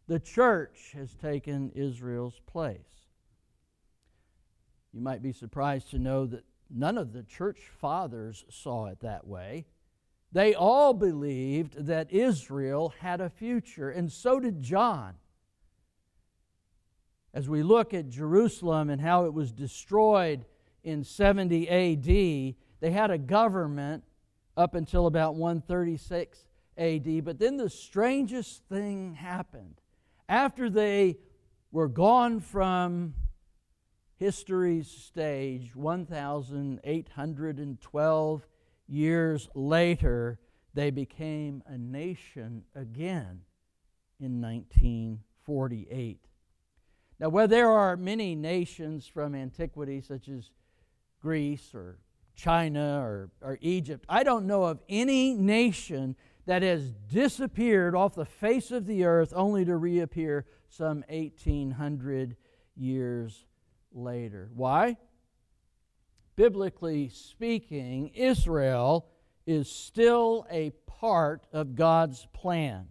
The 0.08 0.20
church 0.20 0.94
has 0.94 1.14
taken 1.16 1.70
Israel's 1.72 2.40
place. 2.48 2.80
You 4.94 5.02
might 5.02 5.22
be 5.22 5.34
surprised 5.34 5.92
to 5.92 6.00
know 6.00 6.26
that 6.28 6.46
None 6.70 6.98
of 6.98 7.14
the 7.14 7.24
church 7.24 7.70
fathers 7.80 8.46
saw 8.50 8.88
it 8.88 9.00
that 9.00 9.26
way. 9.26 9.66
They 10.32 10.54
all 10.54 10.94
believed 10.94 11.86
that 11.86 12.12
Israel 12.12 12.94
had 13.00 13.22
a 13.22 13.30
future, 13.30 13.90
and 13.90 14.12
so 14.12 14.40
did 14.40 14.62
John. 14.62 15.16
As 17.34 17.48
we 17.48 17.64
look 17.64 17.94
at 17.94 18.10
Jerusalem 18.10 18.90
and 18.90 19.02
how 19.02 19.26
it 19.26 19.34
was 19.34 19.52
destroyed 19.52 20.46
in 20.84 21.04
70 21.04 21.70
AD, 21.70 22.56
they 22.80 22.92
had 22.92 23.12
a 23.12 23.18
government 23.18 24.04
up 24.56 24.76
until 24.76 25.08
about 25.08 25.36
136 25.36 26.46
AD. 26.78 27.24
But 27.24 27.40
then 27.40 27.58
the 27.58 27.70
strangest 27.70 28.64
thing 28.70 29.14
happened. 29.14 29.82
After 30.28 30.70
they 30.70 31.18
were 31.72 31.88
gone 31.88 32.40
from 32.40 33.14
history's 34.18 34.90
stage 34.90 35.76
1,812 35.76 38.48
years 38.88 39.50
later, 39.54 40.40
they 40.74 40.92
became 40.92 41.64
a 41.66 41.78
nation 41.78 42.64
again 42.76 43.42
in 44.20 44.42
1948. 44.42 46.20
Now, 47.20 47.30
where 47.30 47.48
there 47.48 47.72
are 47.72 47.98
many 47.98 48.36
nations 48.36 49.08
from 49.08 49.34
antiquity, 49.34 50.02
such 50.02 50.30
as 50.30 50.52
Greece 51.22 51.74
or 51.74 51.98
China 52.36 53.02
or, 53.02 53.32
or 53.42 53.58
Egypt, 53.62 54.06
I 54.08 54.24
don't 54.24 54.46
know 54.46 54.64
of 54.66 54.80
any 54.88 55.34
nation 55.34 56.16
that 56.46 56.62
has 56.62 56.92
disappeared 57.12 57.96
off 57.96 58.16
the 58.16 58.26
face 58.26 58.72
of 58.72 58.86
the 58.86 59.04
earth 59.04 59.34
only 59.36 59.66
to 59.66 59.76
reappear 59.76 60.46
some 60.70 61.04
1800 61.10 62.38
years 62.76 63.46
later. 63.92 64.50
Why? 64.54 64.98
Biblically 66.38 67.10
speaking, 67.10 68.10
Israel 68.14 69.08
is 69.48 69.70
still 69.70 70.46
a 70.52 70.70
part 70.86 71.48
of 71.52 71.76
God's 71.76 72.28
plan. 72.32 72.88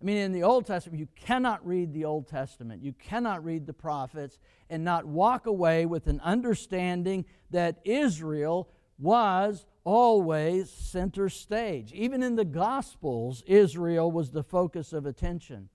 I 0.00 0.04
mean, 0.04 0.18
in 0.18 0.32
the 0.32 0.42
Old 0.42 0.66
Testament, 0.66 1.00
you 1.00 1.08
cannot 1.16 1.66
read 1.66 1.92
the 1.94 2.04
Old 2.04 2.28
Testament, 2.28 2.82
you 2.82 2.92
cannot 2.92 3.42
read 3.44 3.66
the 3.66 3.72
prophets, 3.72 4.38
and 4.68 4.84
not 4.84 5.06
walk 5.06 5.46
away 5.46 5.86
with 5.86 6.06
an 6.06 6.20
understanding 6.20 7.24
that 7.50 7.80
Israel 7.84 8.68
was 8.98 9.64
always 9.84 10.70
center 10.70 11.30
stage. 11.30 11.92
Even 11.94 12.22
in 12.22 12.36
the 12.36 12.44
Gospels, 12.44 13.42
Israel 13.46 14.12
was 14.12 14.30
the 14.30 14.42
focus 14.42 14.92
of 14.92 15.06
attention. 15.06 15.70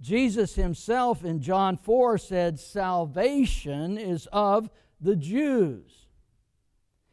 Jesus 0.00 0.54
himself 0.54 1.24
in 1.24 1.40
John 1.40 1.76
4 1.76 2.16
said, 2.16 2.58
Salvation 2.58 3.98
is 3.98 4.26
of 4.32 4.70
the 5.04 5.16
Jews. 5.16 6.06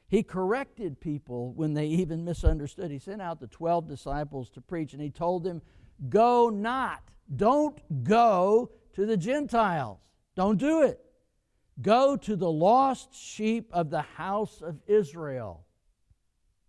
He 0.07 0.23
corrected 0.23 0.99
people 0.99 1.53
when 1.53 1.73
they 1.73 1.85
even 1.85 2.25
misunderstood. 2.25 2.91
He 2.91 2.99
sent 2.99 3.21
out 3.21 3.39
the 3.39 3.47
12 3.47 3.87
disciples 3.87 4.49
to 4.51 4.61
preach, 4.61 4.93
and 4.93 5.01
he 5.01 5.09
told 5.09 5.43
them, 5.43 5.61
Go 6.09 6.49
not, 6.49 7.03
don't 7.33 7.79
go 8.03 8.71
to 8.93 9.05
the 9.05 9.17
Gentiles. 9.17 9.99
Don't 10.35 10.57
do 10.57 10.81
it. 10.81 10.99
Go 11.81 12.17
to 12.17 12.35
the 12.35 12.51
lost 12.51 13.13
sheep 13.13 13.69
of 13.71 13.89
the 13.89 14.01
house 14.01 14.61
of 14.61 14.79
Israel. 14.87 15.65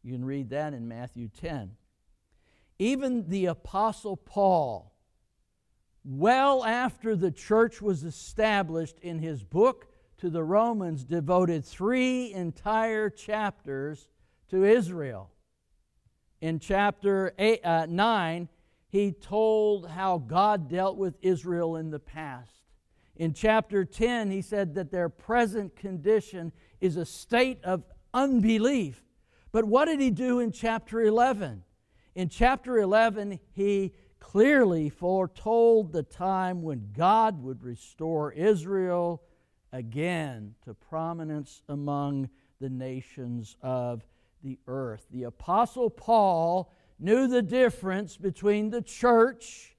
You 0.02 0.12
can 0.12 0.24
read 0.24 0.50
that 0.50 0.74
in 0.74 0.88
Matthew 0.88 1.28
10. 1.28 1.72
Even 2.78 3.28
the 3.28 3.46
Apostle 3.46 4.16
Paul 4.16 4.92
well 6.04 6.64
after 6.64 7.14
the 7.14 7.30
church 7.30 7.80
was 7.80 8.02
established 8.02 8.98
in 9.00 9.20
his 9.20 9.44
book 9.44 9.91
to 10.22 10.30
the 10.30 10.44
Romans, 10.44 11.02
devoted 11.02 11.64
three 11.64 12.32
entire 12.32 13.10
chapters 13.10 14.06
to 14.48 14.64
Israel. 14.64 15.32
In 16.40 16.60
chapter 16.60 17.34
eight, 17.40 17.58
uh, 17.64 17.86
9, 17.86 18.48
he 18.86 19.10
told 19.10 19.88
how 19.88 20.18
God 20.18 20.70
dealt 20.70 20.96
with 20.96 21.16
Israel 21.22 21.74
in 21.74 21.90
the 21.90 21.98
past. 21.98 22.52
In 23.16 23.34
chapter 23.34 23.84
10, 23.84 24.30
he 24.30 24.42
said 24.42 24.76
that 24.76 24.92
their 24.92 25.08
present 25.08 25.74
condition 25.74 26.52
is 26.80 26.96
a 26.96 27.04
state 27.04 27.58
of 27.64 27.82
unbelief. 28.14 29.02
But 29.50 29.64
what 29.64 29.86
did 29.86 29.98
he 29.98 30.12
do 30.12 30.38
in 30.38 30.52
chapter 30.52 31.02
11? 31.02 31.64
In 32.14 32.28
chapter 32.28 32.78
11, 32.78 33.40
he 33.50 33.92
clearly 34.20 34.88
foretold 34.88 35.92
the 35.92 36.04
time 36.04 36.62
when 36.62 36.90
God 36.92 37.42
would 37.42 37.64
restore 37.64 38.30
Israel 38.30 39.20
again 39.72 40.54
to 40.64 40.74
prominence 40.74 41.62
among 41.68 42.28
the 42.60 42.68
nations 42.68 43.56
of 43.62 44.04
the 44.42 44.58
earth. 44.66 45.06
The 45.10 45.24
Apostle 45.24 45.90
Paul 45.90 46.72
knew 46.98 47.26
the 47.26 47.42
difference 47.42 48.16
between 48.16 48.70
the 48.70 48.82
church 48.82 49.76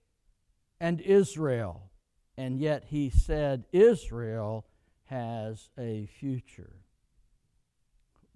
and 0.80 1.00
Israel. 1.02 1.90
And 2.38 2.60
yet 2.60 2.86
he 2.86 3.10
said, 3.10 3.66
Israel 3.72 4.66
has 5.06 5.70
a 5.78 6.08
future. 6.08 6.76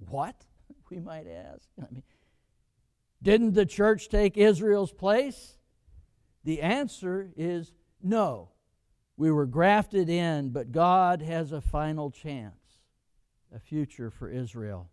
What? 0.10 0.36
We 0.90 1.02
might 1.02 1.28
ask. 1.28 1.68
I 1.82 1.92
mean, 1.92 2.04
didn't 3.22 3.54
the 3.56 3.66
church 3.66 4.08
take 4.08 4.38
Israel's 4.38 4.94
place? 4.94 5.58
The 6.46 6.62
answer 6.62 7.30
is 7.36 7.74
no. 8.02 8.52
We 9.18 9.32
were 9.32 9.48
grafted 9.48 10.10
in, 10.10 10.50
but 10.50 10.72
God 10.72 11.24
has 11.24 11.52
a 11.52 11.60
final 11.60 12.12
chance, 12.12 12.80
a 13.54 13.60
future 13.60 14.12
for 14.12 14.30
Israel. 14.30 14.90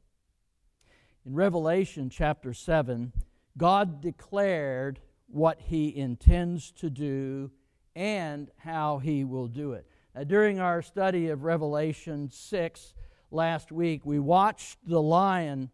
In 1.27 1.35
Revelation 1.35 2.09
chapter 2.09 2.55
7, 2.55 3.13
God 3.59 4.01
declared 4.01 4.99
what 5.27 5.61
he 5.61 5.95
intends 5.95 6.71
to 6.73 6.89
do 6.89 7.51
and 7.95 8.51
how 8.57 8.99
he 8.99 9.25
will 9.25 9.47
do 9.47 9.73
it. 9.73 9.87
Now, 10.15 10.25
during 10.25 10.59
our 10.59 10.81
study 10.81 11.29
of 11.29 11.45
Revelation 11.45 12.31
6 12.31 12.95
last 13.31 13.73
week, 13.73 14.07
we 14.07 14.19
watched 14.19 14.79
the 14.87 15.03
lion 15.03 15.71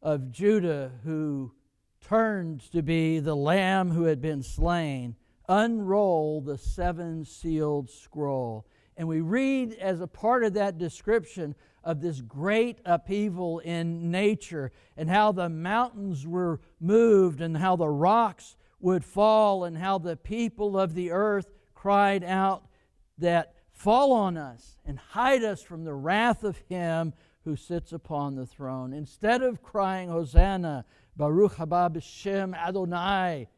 of 0.00 0.30
Judah 0.30 0.92
who 1.02 1.52
turned 2.00 2.60
to 2.70 2.82
be 2.82 3.18
the 3.18 3.34
lamb 3.34 3.90
who 3.90 4.04
had 4.04 4.20
been 4.20 4.42
slain 4.42 5.16
unroll 5.48 6.40
the 6.40 6.58
seven 6.58 7.24
sealed 7.24 7.90
scroll. 7.90 8.66
And 8.96 9.08
we 9.08 9.20
read 9.20 9.74
as 9.74 10.00
a 10.00 10.06
part 10.06 10.44
of 10.44 10.54
that 10.54 10.78
description 10.78 11.54
of 11.82 12.00
this 12.00 12.20
great 12.20 12.78
upheaval 12.84 13.58
in 13.58 14.10
nature 14.10 14.72
and 14.96 15.10
how 15.10 15.32
the 15.32 15.48
mountains 15.48 16.26
were 16.26 16.60
moved 16.80 17.40
and 17.40 17.56
how 17.56 17.76
the 17.76 17.88
rocks 17.88 18.56
would 18.80 19.04
fall 19.04 19.64
and 19.64 19.76
how 19.78 19.98
the 19.98 20.16
people 20.16 20.78
of 20.78 20.94
the 20.94 21.10
earth 21.10 21.50
cried 21.74 22.24
out 22.24 22.66
that 23.18 23.54
fall 23.72 24.12
on 24.12 24.36
us 24.36 24.76
and 24.86 24.98
hide 24.98 25.42
us 25.42 25.62
from 25.62 25.84
the 25.84 25.94
wrath 25.94 26.44
of 26.44 26.56
him 26.68 27.12
who 27.44 27.56
sits 27.56 27.92
upon 27.92 28.34
the 28.34 28.46
throne. 28.46 28.92
Instead 28.92 29.42
of 29.42 29.62
crying, 29.62 30.08
Hosanna, 30.08 30.84
Baruch 31.16 31.56
haba 31.56 31.90
b'shem 31.90 32.56
Adonai, 32.56 33.48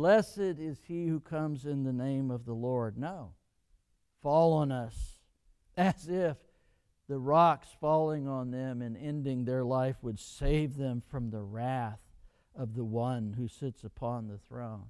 blessed 0.00 0.38
is 0.58 0.78
he 0.88 1.08
who 1.08 1.20
comes 1.20 1.66
in 1.66 1.84
the 1.84 1.92
name 1.92 2.30
of 2.30 2.46
the 2.46 2.54
Lord. 2.54 2.96
No. 2.96 3.34
Fall 4.22 4.54
on 4.54 4.72
us 4.72 5.20
as 5.76 6.08
if 6.08 6.38
the 7.06 7.18
rocks 7.18 7.68
falling 7.82 8.26
on 8.26 8.50
them 8.50 8.80
and 8.80 8.96
ending 8.96 9.44
their 9.44 9.62
life 9.62 9.96
would 10.00 10.18
save 10.18 10.78
them 10.78 11.02
from 11.10 11.28
the 11.28 11.42
wrath 11.42 12.00
of 12.56 12.74
the 12.74 12.84
one 12.84 13.34
who 13.36 13.46
sits 13.46 13.84
upon 13.84 14.26
the 14.26 14.38
throne. 14.38 14.86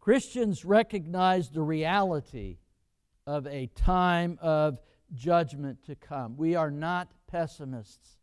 Christians 0.00 0.64
recognize 0.64 1.50
the 1.50 1.62
reality 1.62 2.58
of 3.24 3.46
a 3.46 3.68
time 3.76 4.36
of 4.42 4.80
judgment 5.14 5.84
to 5.84 5.94
come. 5.94 6.36
We 6.36 6.56
are 6.56 6.72
not 6.72 7.08
pessimists. 7.28 8.16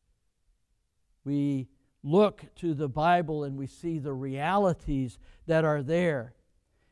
We 1.24 1.70
look 2.06 2.46
to 2.56 2.76
the 2.76 2.88
Bible 2.88 3.44
and 3.44 3.58
we 3.58 3.66
see 3.66 3.98
the 3.98 4.14
realities 4.14 5.18
that 5.48 5.66
are 5.66 5.82
there. 5.82 6.34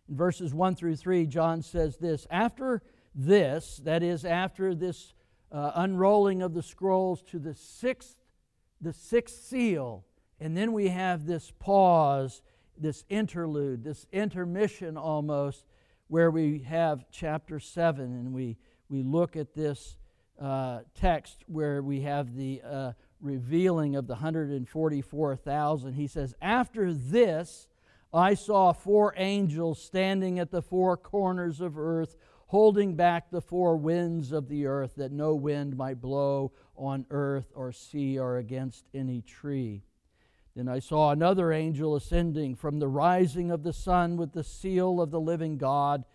In 0.09 0.17
verses 0.17 0.53
1 0.53 0.75
through 0.75 0.95
3, 0.95 1.27
John 1.27 1.61
says 1.61 1.97
this 1.97 2.25
After 2.31 2.81
this, 3.13 3.79
that 3.83 4.01
is, 4.01 4.25
after 4.25 4.73
this 4.73 5.13
uh, 5.51 5.71
unrolling 5.75 6.41
of 6.41 6.55
the 6.55 6.63
scrolls 6.63 7.21
to 7.27 7.37
the 7.37 7.53
sixth, 7.53 8.15
the 8.81 8.91
sixth 8.91 9.43
seal. 9.43 10.03
And 10.39 10.57
then 10.57 10.73
we 10.73 10.89
have 10.89 11.25
this 11.25 11.53
pause, 11.59 12.41
this 12.75 13.05
interlude, 13.07 13.83
this 13.83 14.07
intermission 14.11 14.97
almost, 14.97 15.65
where 16.07 16.31
we 16.31 16.59
have 16.63 17.05
chapter 17.11 17.59
7 17.59 18.03
and 18.03 18.33
we, 18.33 18.57
we 18.89 19.03
look 19.03 19.37
at 19.37 19.53
this 19.53 19.95
uh, 20.41 20.79
text 20.95 21.43
where 21.47 21.83
we 21.83 22.01
have 22.01 22.35
the 22.35 22.61
uh, 22.65 22.91
revealing 23.23 23.95
of 23.95 24.07
the 24.07 24.13
144,000. 24.13 25.93
He 25.93 26.07
says, 26.07 26.35
After 26.41 26.93
this, 26.93 27.67
I 28.13 28.35
saw 28.35 28.73
four 28.73 29.13
angels 29.17 29.81
standing 29.81 30.37
at 30.37 30.51
the 30.51 30.61
four 30.61 30.97
corners 30.97 31.61
of 31.61 31.77
earth 31.77 32.15
holding 32.53 32.95
back 32.95 33.31
the 33.31 33.41
four 33.41 33.75
winds 33.75 34.31
of 34.31 34.47
the 34.47 34.67
earth, 34.67 34.93
that 34.95 35.11
no 35.11 35.33
wind 35.33 35.75
might 35.75 35.99
blow 35.99 36.51
on 36.77 37.03
earth 37.09 37.51
or 37.55 37.71
sea 37.71 38.19
or 38.19 38.37
against 38.37 38.85
any 38.93 39.23
tree. 39.23 39.81
Then 40.55 40.67
I 40.67 40.77
saw 40.77 41.09
another 41.09 41.51
angel 41.51 41.95
ascending 41.95 42.53
from 42.53 42.77
the 42.77 42.87
rising 42.87 43.49
of 43.49 43.63
the 43.63 43.73
sun 43.73 44.17
with 44.17 44.33
the 44.33 44.43
seal 44.43 45.01
of 45.01 45.09
the 45.09 45.19
living 45.19 45.57
God, 45.57 46.05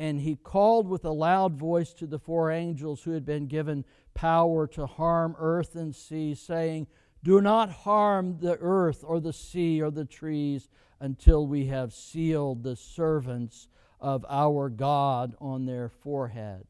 and 0.00 0.20
he 0.20 0.36
called 0.36 0.88
with 0.88 1.04
a 1.04 1.10
loud 1.10 1.56
voice 1.56 1.92
to 1.94 2.06
the 2.06 2.18
four 2.18 2.50
angels 2.50 3.02
who 3.02 3.10
had 3.10 3.24
been 3.24 3.46
given 3.46 3.84
power 4.14 4.66
to 4.68 4.86
harm 4.86 5.34
earth 5.38 5.74
and 5.74 5.94
sea, 5.94 6.34
saying, 6.34 6.86
Do 7.22 7.40
not 7.40 7.70
harm 7.70 8.38
the 8.40 8.56
earth 8.60 9.02
or 9.04 9.20
the 9.20 9.32
sea 9.32 9.82
or 9.82 9.90
the 9.90 10.04
trees 10.04 10.68
until 11.00 11.46
we 11.46 11.66
have 11.66 11.92
sealed 11.92 12.62
the 12.62 12.76
servants 12.76 13.68
of 14.00 14.24
our 14.28 14.68
God 14.68 15.34
on 15.40 15.66
their 15.66 15.88
forehead. 15.88 16.64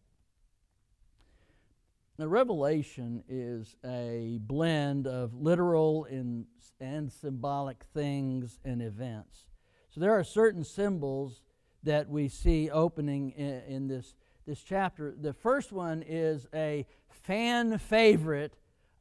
Now, 2.19 2.27
Revelation 2.27 3.23
is 3.29 3.77
a 3.85 4.38
blend 4.41 5.07
of 5.07 5.35
literal 5.35 6.05
and, 6.07 6.47
and 6.81 7.12
symbolic 7.12 7.85
things 7.95 8.59
and 8.64 8.83
events. 8.83 9.47
So 9.91 10.01
there 10.01 10.19
are 10.19 10.25
certain 10.25 10.64
symbols 10.64 11.43
that 11.83 12.09
we 12.09 12.29
see 12.29 12.71
opening 12.71 13.31
in, 13.31 13.62
in 13.69 13.88
this, 13.88 14.14
this 14.47 14.62
chapter. 14.62 15.14
The 15.21 15.33
first 15.33 15.73
one 15.73 16.03
is 16.07 16.47
a 16.55 16.87
fan 17.09 17.79
favorite 17.79 18.55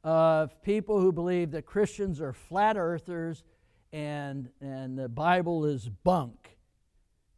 of 0.04 0.62
people 0.62 1.00
who 1.00 1.12
believe 1.12 1.50
that 1.52 1.66
Christians 1.66 2.20
are 2.20 2.32
flat 2.32 2.76
earthers 2.76 3.42
and, 3.92 4.50
and 4.60 4.98
the 4.98 5.08
Bible 5.08 5.64
is 5.64 5.88
bunk 5.88 6.58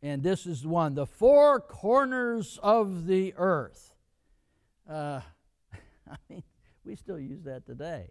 and 0.03 0.23
this 0.23 0.47
is 0.47 0.67
one 0.67 0.95
the 0.95 1.07
four 1.07 1.61
corners 1.61 2.59
of 2.63 3.07
the 3.07 3.35
earth. 3.37 3.95
Uh, 4.89 5.21
I 6.11 6.17
mean, 6.29 6.43
we 6.85 6.97
still 6.97 7.19
use 7.19 7.43
that 7.45 7.67
today. 7.67 8.11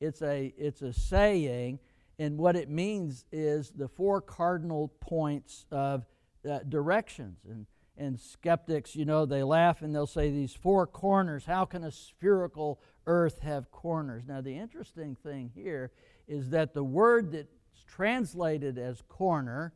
It's 0.00 0.22
a, 0.22 0.52
it's 0.56 0.82
a 0.82 0.92
saying, 0.92 1.78
and 2.18 2.38
what 2.38 2.56
it 2.56 2.68
means 2.68 3.24
is 3.32 3.70
the 3.70 3.88
four 3.88 4.20
cardinal 4.20 4.88
points 5.00 5.66
of 5.70 6.04
uh, 6.48 6.60
directions. 6.68 7.38
And, 7.48 7.66
and 7.96 8.18
skeptics, 8.18 8.96
you 8.96 9.04
know, 9.04 9.24
they 9.24 9.42
laugh 9.42 9.82
and 9.82 9.94
they'll 9.94 10.06
say 10.06 10.30
these 10.30 10.52
four 10.52 10.86
corners. 10.86 11.44
How 11.44 11.64
can 11.64 11.84
a 11.84 11.92
spherical 11.92 12.80
earth 13.06 13.40
have 13.40 13.70
corners? 13.70 14.24
Now, 14.26 14.40
the 14.40 14.56
interesting 14.56 15.16
thing 15.22 15.50
here 15.54 15.92
is 16.26 16.50
that 16.50 16.74
the 16.74 16.82
word 16.82 17.32
that's 17.32 17.84
translated 17.86 18.78
as 18.78 19.02
corner 19.08 19.72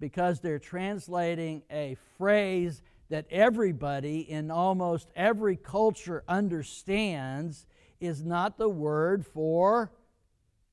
because 0.00 0.40
they're 0.40 0.58
translating 0.58 1.62
a 1.70 1.96
phrase 2.16 2.82
that 3.10 3.26
everybody 3.30 4.20
in 4.20 4.50
almost 4.50 5.10
every 5.14 5.56
culture 5.56 6.24
understands 6.26 7.66
is 8.00 8.24
not 8.24 8.58
the 8.58 8.68
word 8.68 9.24
for 9.26 9.92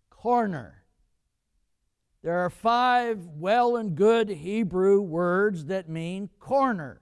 corner. 0.09 0.80
There 2.23 2.39
are 2.39 2.49
five 2.49 3.25
well 3.25 3.75
and 3.77 3.95
good 3.95 4.29
Hebrew 4.29 5.01
words 5.01 5.65
that 5.65 5.89
mean 5.89 6.29
corner. 6.39 7.01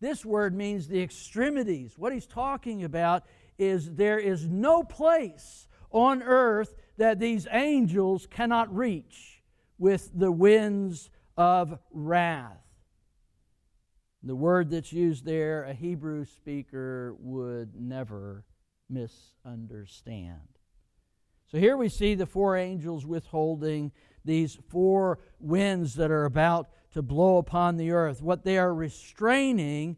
This 0.00 0.24
word 0.24 0.54
means 0.54 0.88
the 0.88 1.02
extremities. 1.02 1.94
What 1.96 2.12
he's 2.12 2.26
talking 2.26 2.84
about 2.84 3.24
is 3.58 3.90
there 3.92 4.18
is 4.18 4.48
no 4.48 4.82
place 4.82 5.66
on 5.90 6.22
earth 6.22 6.74
that 6.98 7.18
these 7.18 7.46
angels 7.50 8.26
cannot 8.26 8.74
reach 8.74 9.42
with 9.78 10.10
the 10.14 10.32
winds 10.32 11.10
of 11.36 11.78
wrath. 11.90 12.58
The 14.22 14.36
word 14.36 14.70
that's 14.70 14.92
used 14.92 15.24
there, 15.24 15.64
a 15.64 15.72
Hebrew 15.72 16.26
speaker 16.26 17.14
would 17.18 17.74
never 17.74 18.44
misunderstand. 18.90 20.40
So 21.50 21.58
here 21.58 21.76
we 21.76 21.88
see 21.88 22.14
the 22.14 22.26
four 22.26 22.56
angels 22.56 23.06
withholding 23.06 23.92
these 24.24 24.58
four 24.68 25.18
winds 25.38 25.94
that 25.94 26.10
are 26.10 26.24
about 26.24 26.68
to 26.92 27.02
blow 27.02 27.38
upon 27.38 27.76
the 27.76 27.92
earth. 27.92 28.22
What 28.22 28.44
they 28.44 28.58
are 28.58 28.74
restraining 28.74 29.96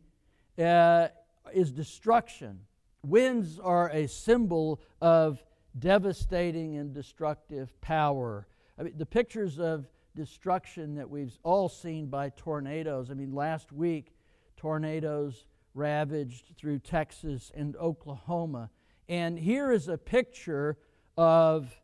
uh, 0.59 1.09
is 1.53 1.73
destruction. 1.73 2.61
Winds 3.05 3.59
are 3.59 3.91
a 3.91 4.07
symbol 4.07 4.81
of 5.01 5.43
devastating 5.79 6.77
and 6.77 6.93
destructive 6.93 7.81
power. 7.81 8.47
I 8.79 8.85
mean, 8.85 8.95
the 8.97 9.07
pictures 9.07 9.59
of 9.59 9.87
destruction 10.15 10.95
that 10.97 11.09
we've 11.09 11.37
all 11.43 11.69
seen 11.69 12.07
by 12.07 12.31
tornadoes. 12.31 13.11
I 13.11 13.15
mean, 13.15 13.33
last 13.33 13.73
week, 13.73 14.13
tornadoes 14.57 15.47
ravaged 15.75 16.57
through 16.57 16.79
Texas 16.81 17.51
and 17.55 17.75
Oklahoma. 17.77 18.71
And 19.09 19.39
here 19.39 19.73
is 19.73 19.89
a 19.89 19.97
picture 19.99 20.77
of 21.17 21.75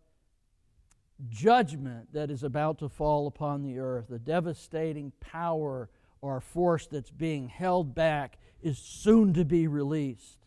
judgment 1.28 2.12
that 2.12 2.30
is 2.30 2.42
about 2.42 2.78
to 2.78 2.88
fall 2.88 3.26
upon 3.26 3.62
the 3.62 3.78
earth, 3.78 4.06
the 4.08 4.18
devastating 4.18 5.12
power 5.20 5.88
or 6.20 6.40
force 6.40 6.86
that's 6.86 7.10
being 7.10 7.48
held 7.48 7.94
back 7.94 8.38
is 8.62 8.78
soon 8.78 9.32
to 9.34 9.44
be 9.44 9.66
released. 9.66 10.38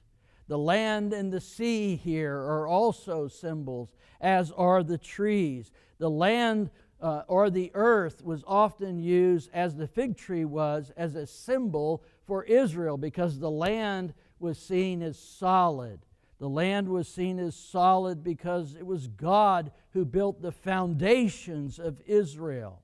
The 0.47 0.57
land 0.57 1.13
and 1.13 1.31
the 1.31 1.41
sea 1.41 1.95
here 1.95 2.35
are 2.35 2.67
also 2.67 3.27
symbols, 3.27 3.93
as 4.19 4.51
are 4.51 4.83
the 4.83 4.97
trees. 4.97 5.71
The 5.97 6.09
land 6.09 6.71
uh, 7.01 7.23
or 7.27 7.49
the 7.49 7.71
earth 7.73 8.23
was 8.23 8.43
often 8.45 8.99
used, 8.99 9.49
as 9.53 9.75
the 9.75 9.87
fig 9.87 10.17
tree 10.17 10.45
was, 10.45 10.91
as 10.95 11.15
a 11.15 11.25
symbol 11.25 12.03
for 12.25 12.43
Israel 12.43 12.97
because 12.97 13.39
the 13.39 13.49
land 13.49 14.13
was 14.39 14.57
seen 14.57 15.01
as 15.01 15.17
solid. 15.17 15.99
The 16.41 16.49
land 16.49 16.89
was 16.89 17.07
seen 17.07 17.37
as 17.37 17.55
solid 17.55 18.23
because 18.23 18.73
it 18.75 18.83
was 18.83 19.05
God 19.05 19.71
who 19.91 20.03
built 20.03 20.41
the 20.41 20.51
foundations 20.51 21.77
of 21.77 22.01
Israel. 22.07 22.81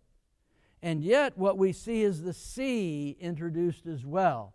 And 0.84 1.04
yet, 1.04 1.40
what 1.40 1.58
we 1.58 1.74
see 1.74 2.04
is 2.04 2.22
the 2.22 2.36
sea 2.36 3.18
introduced 3.20 3.88
as 3.88 4.06
well. 4.06 4.54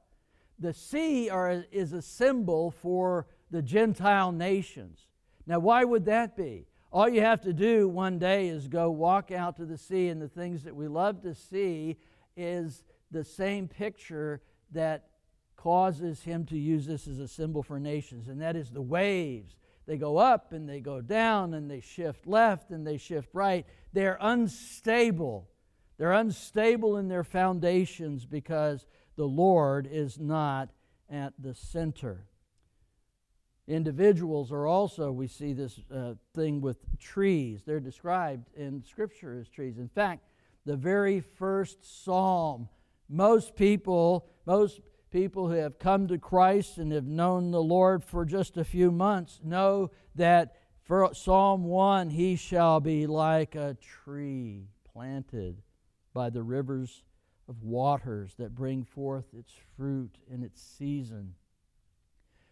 The 0.61 0.73
sea 0.73 1.29
are, 1.29 1.65
is 1.73 1.93
a 1.93 2.01
symbol 2.01 2.71
for 2.71 3.27
the 3.51 3.61
Gentile 3.61 4.31
nations. 4.31 5.09
Now, 5.49 5.59
why 5.59 5.83
would 5.83 6.05
that 6.05 6.37
be? 6.37 6.69
All 6.93 7.09
you 7.09 7.23
have 7.23 7.41
to 7.41 7.53
do 7.53 7.89
one 7.89 8.21
day 8.21 8.47
is 8.47 8.69
go 8.69 8.89
walk 8.89 9.33
out 9.33 9.57
to 9.57 9.65
the 9.65 9.79
sea, 9.79 10.11
and 10.11 10.23
the 10.23 10.29
things 10.29 10.63
that 10.63 10.77
we 10.77 10.87
love 10.87 11.23
to 11.23 11.35
see 11.35 11.97
is 12.37 12.85
the 13.11 13.25
same 13.25 13.67
picture 13.67 14.43
that 14.71 15.09
causes 15.63 16.23
him 16.23 16.45
to 16.45 16.59
use 16.59 16.87
this 16.87 17.07
as 17.07 17.21
a 17.21 17.29
symbol 17.29 17.63
for 17.63 17.79
nations, 17.79 18.27
and 18.27 18.41
that 18.43 18.57
is 18.57 18.71
the 18.71 18.83
waves. 18.83 19.55
They 19.87 19.97
go 19.97 20.17
up 20.17 20.53
and 20.53 20.69
they 20.69 20.81
go 20.81 21.01
down 21.01 21.55
and 21.55 21.71
they 21.71 21.81
shift 21.81 22.27
left 22.27 22.71
and 22.71 22.85
they 22.85 22.97
shift 22.97 23.29
right. 23.33 23.65
They're 23.93 24.19
unstable. 24.21 25.49
They're 25.99 26.13
unstable 26.13 26.97
in 26.97 27.07
their 27.07 27.23
foundations 27.23 28.27
because 28.27 28.87
the 29.17 29.27
Lord 29.27 29.89
is 29.91 30.19
not 30.19 30.71
at 31.09 31.33
the 31.39 31.55
center. 31.55 32.27
Individuals 33.69 34.51
are 34.51 34.67
also, 34.67 35.13
we 35.13 35.29
see 35.29 35.53
this 35.53 35.79
uh, 35.95 36.15
thing 36.35 36.61
with 36.61 36.79
trees. 36.99 37.63
They're 37.65 37.79
described 37.79 38.49
in 38.57 38.83
Scripture 38.83 39.39
as 39.39 39.49
trees. 39.49 39.79
In 39.79 39.89
fact, 39.89 40.25
the 40.67 40.77
very 40.77 41.21
first 41.21 42.05
psalm, 42.05 42.69
most 43.09 43.55
people, 43.55 44.27
most 44.45 44.81
people 45.13 45.49
who 45.49 45.55
have 45.55 45.79
come 45.79 46.09
to 46.09 46.19
Christ 46.19 46.79
and 46.79 46.91
have 46.91 47.07
known 47.07 47.51
the 47.51 47.63
Lord 47.63 48.03
for 48.03 48.25
just 48.25 48.57
a 48.57 48.65
few 48.65 48.91
months 48.91 49.41
know 49.45 49.91
that 50.15 50.57
for 50.83 51.15
Psalm 51.15 51.65
1 51.65 52.11
He 52.11 52.35
shall 52.35 52.81
be 52.81 53.07
like 53.07 53.55
a 53.55 53.77
tree 53.81 54.69
planted 54.93 55.63
by 56.15 56.31
the 56.31 56.43
rivers 56.43 57.05
of 57.49 57.63
waters 57.63 58.35
that 58.39 58.55
bring 58.55 58.85
forth 58.85 59.27
its 59.37 59.53
fruit 59.77 60.17
in 60.31 60.43
its 60.43 60.63
season. 60.63 61.35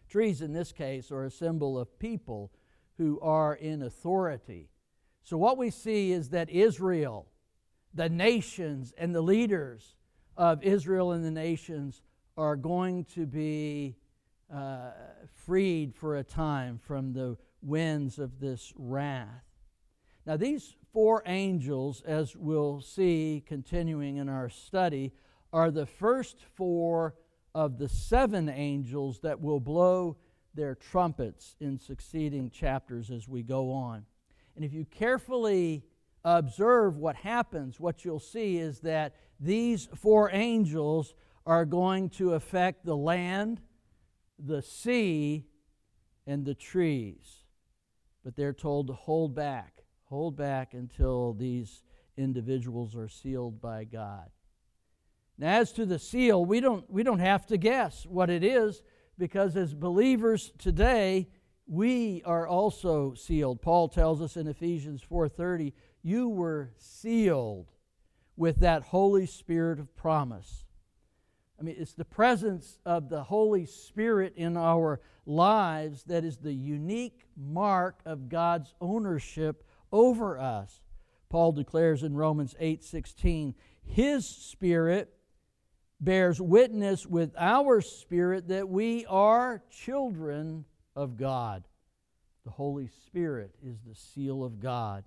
Trees, 0.07 0.41
in 0.41 0.53
this 0.53 0.71
case, 0.71 1.11
are 1.11 1.25
a 1.25 1.31
symbol 1.31 1.79
of 1.79 1.97
people 1.97 2.51
who 2.97 3.19
are 3.21 3.55
in 3.55 3.81
authority. 3.81 4.69
So, 5.23 5.37
what 5.37 5.57
we 5.57 5.71
see 5.71 6.11
is 6.11 6.29
that 6.29 6.49
Israel, 6.49 7.27
the 7.93 8.09
nations, 8.09 8.93
and 8.97 9.15
the 9.15 9.21
leaders 9.21 9.95
of 10.37 10.63
Israel 10.63 11.11
and 11.11 11.23
the 11.23 11.31
nations 11.31 12.01
are 12.41 12.55
going 12.55 13.05
to 13.05 13.27
be 13.27 13.95
uh, 14.51 14.89
freed 15.45 15.93
for 15.93 16.15
a 16.15 16.23
time 16.23 16.79
from 16.79 17.13
the 17.13 17.37
winds 17.61 18.17
of 18.17 18.39
this 18.39 18.73
wrath. 18.75 19.45
Now, 20.25 20.37
these 20.37 20.75
four 20.91 21.21
angels, 21.27 22.01
as 22.01 22.35
we'll 22.35 22.81
see 22.81 23.43
continuing 23.45 24.17
in 24.17 24.27
our 24.27 24.49
study, 24.49 25.13
are 25.53 25.69
the 25.69 25.85
first 25.85 26.39
four 26.55 27.13
of 27.53 27.77
the 27.77 27.87
seven 27.87 28.49
angels 28.49 29.19
that 29.19 29.39
will 29.39 29.59
blow 29.59 30.17
their 30.55 30.73
trumpets 30.73 31.55
in 31.59 31.77
succeeding 31.77 32.49
chapters 32.49 33.11
as 33.11 33.27
we 33.27 33.43
go 33.43 33.71
on. 33.71 34.03
And 34.55 34.65
if 34.65 34.73
you 34.73 34.85
carefully 34.85 35.85
observe 36.23 36.97
what 36.97 37.17
happens, 37.17 37.79
what 37.79 38.03
you'll 38.03 38.19
see 38.19 38.57
is 38.57 38.79
that 38.79 39.15
these 39.39 39.87
four 39.95 40.31
angels 40.33 41.13
are 41.45 41.65
going 41.65 42.09
to 42.09 42.33
affect 42.33 42.85
the 42.85 42.95
land, 42.95 43.61
the 44.37 44.61
sea, 44.61 45.45
and 46.27 46.45
the 46.45 46.53
trees. 46.53 47.45
But 48.23 48.35
they're 48.35 48.53
told 48.53 48.87
to 48.87 48.93
hold 48.93 49.35
back, 49.35 49.83
hold 50.05 50.35
back 50.35 50.73
until 50.73 51.33
these 51.33 51.83
individuals 52.17 52.95
are 52.95 53.07
sealed 53.07 53.61
by 53.61 53.85
God. 53.85 54.29
Now, 55.37 55.59
as 55.59 55.71
to 55.73 55.85
the 55.85 55.97
seal, 55.97 56.45
we 56.45 56.59
don't, 56.59 56.87
we 56.89 57.01
don't 57.01 57.19
have 57.19 57.47
to 57.47 57.57
guess 57.57 58.05
what 58.05 58.29
it 58.29 58.43
is 58.43 58.83
because 59.17 59.55
as 59.55 59.73
believers 59.73 60.51
today, 60.59 61.27
we 61.67 62.21
are 62.25 62.47
also 62.47 63.13
sealed. 63.13 63.61
Paul 63.61 63.87
tells 63.87 64.21
us 64.21 64.35
in 64.35 64.47
Ephesians 64.47 65.01
4:30, 65.01 65.73
you 66.03 66.27
were 66.27 66.73
sealed 66.77 67.71
with 68.35 68.59
that 68.59 68.83
Holy 68.83 69.25
Spirit 69.25 69.79
of 69.79 69.95
promise. 69.95 70.65
I 71.61 71.63
mean, 71.63 71.75
it's 71.77 71.93
the 71.93 72.03
presence 72.03 72.79
of 72.87 73.07
the 73.09 73.21
Holy 73.21 73.67
Spirit 73.67 74.33
in 74.35 74.57
our 74.57 74.99
lives 75.27 76.01
that 76.05 76.25
is 76.25 76.37
the 76.37 76.51
unique 76.51 77.27
mark 77.37 77.99
of 78.03 78.29
God's 78.29 78.73
ownership 78.81 79.63
over 79.91 80.39
us. 80.39 80.81
Paul 81.29 81.51
declares 81.51 82.01
in 82.01 82.15
Romans 82.15 82.55
8:16, 82.59 83.53
his 83.83 84.25
spirit 84.25 85.13
bears 85.99 86.41
witness 86.41 87.05
with 87.05 87.35
our 87.37 87.79
spirit 87.79 88.47
that 88.47 88.67
we 88.67 89.05
are 89.05 89.61
children 89.69 90.65
of 90.95 91.15
God. 91.15 91.67
The 92.43 92.49
Holy 92.49 92.87
Spirit 92.87 93.53
is 93.63 93.77
the 93.81 93.93
seal 93.93 94.43
of 94.43 94.59
God. 94.59 95.03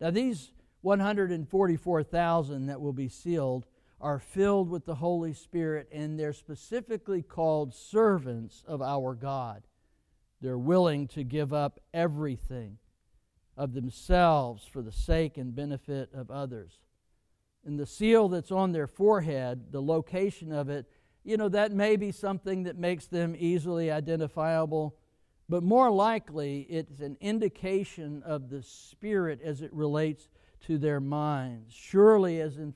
Now 0.00 0.10
these 0.10 0.52
144,000 0.80 2.66
that 2.68 2.80
will 2.80 2.94
be 2.94 3.08
sealed 3.08 3.66
are 4.00 4.18
filled 4.18 4.70
with 4.70 4.86
the 4.86 4.94
Holy 4.94 5.34
Spirit, 5.34 5.88
and 5.92 6.18
they're 6.18 6.32
specifically 6.32 7.22
called 7.22 7.74
servants 7.74 8.64
of 8.66 8.80
our 8.80 9.14
God. 9.14 9.62
They're 10.40 10.58
willing 10.58 11.06
to 11.08 11.22
give 11.22 11.52
up 11.52 11.80
everything 11.92 12.78
of 13.56 13.74
themselves 13.74 14.64
for 14.64 14.80
the 14.80 14.92
sake 14.92 15.36
and 15.36 15.54
benefit 15.54 16.08
of 16.14 16.30
others. 16.30 16.78
And 17.64 17.78
the 17.78 17.86
seal 17.86 18.28
that's 18.28 18.50
on 18.50 18.72
their 18.72 18.86
forehead, 18.86 19.70
the 19.70 19.82
location 19.82 20.50
of 20.50 20.70
it, 20.70 20.86
you 21.24 21.36
know, 21.36 21.50
that 21.50 21.72
may 21.72 21.96
be 21.96 22.10
something 22.10 22.62
that 22.62 22.78
makes 22.78 23.06
them 23.06 23.36
easily 23.38 23.90
identifiable, 23.90 24.96
but 25.46 25.62
more 25.62 25.90
likely 25.90 26.62
it's 26.70 27.00
an 27.00 27.18
indication 27.20 28.22
of 28.24 28.48
the 28.48 28.62
Spirit 28.62 29.40
as 29.44 29.60
it 29.60 29.72
relates 29.74 30.30
to 30.66 30.78
their 30.78 31.00
minds. 31.00 31.74
Surely, 31.74 32.40
as 32.40 32.56
in 32.56 32.72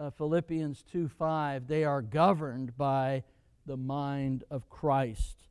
uh, 0.00 0.10
Philippians 0.10 0.82
2 0.90 1.08
5, 1.08 1.66
they 1.66 1.84
are 1.84 2.00
governed 2.00 2.74
by 2.76 3.24
the 3.66 3.76
mind 3.76 4.44
of 4.50 4.70
Christ. 4.70 5.48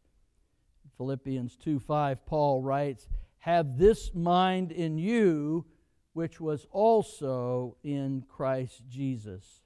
Philippians 0.97 1.55
2 1.57 1.79
5, 1.79 2.25
Paul 2.25 2.61
writes, 2.61 3.07
Have 3.39 3.77
this 3.77 4.13
mind 4.13 4.71
in 4.71 4.97
you, 4.97 5.65
which 6.13 6.39
was 6.41 6.65
also 6.71 7.77
in 7.83 8.23
Christ 8.27 8.81
Jesus. 8.89 9.61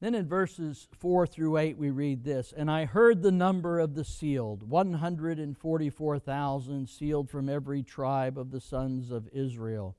Then 0.00 0.14
in 0.14 0.26
verses 0.26 0.88
4 0.98 1.26
through 1.26 1.58
8, 1.58 1.76
we 1.76 1.90
read 1.90 2.24
this 2.24 2.54
And 2.56 2.70
I 2.70 2.86
heard 2.86 3.20
the 3.20 3.30
number 3.30 3.78
of 3.78 3.94
the 3.94 4.06
sealed, 4.06 4.62
144,000 4.62 6.88
sealed 6.88 7.28
from 7.28 7.50
every 7.50 7.82
tribe 7.82 8.38
of 8.38 8.50
the 8.50 8.62
sons 8.62 9.10
of 9.10 9.28
Israel. 9.34 9.98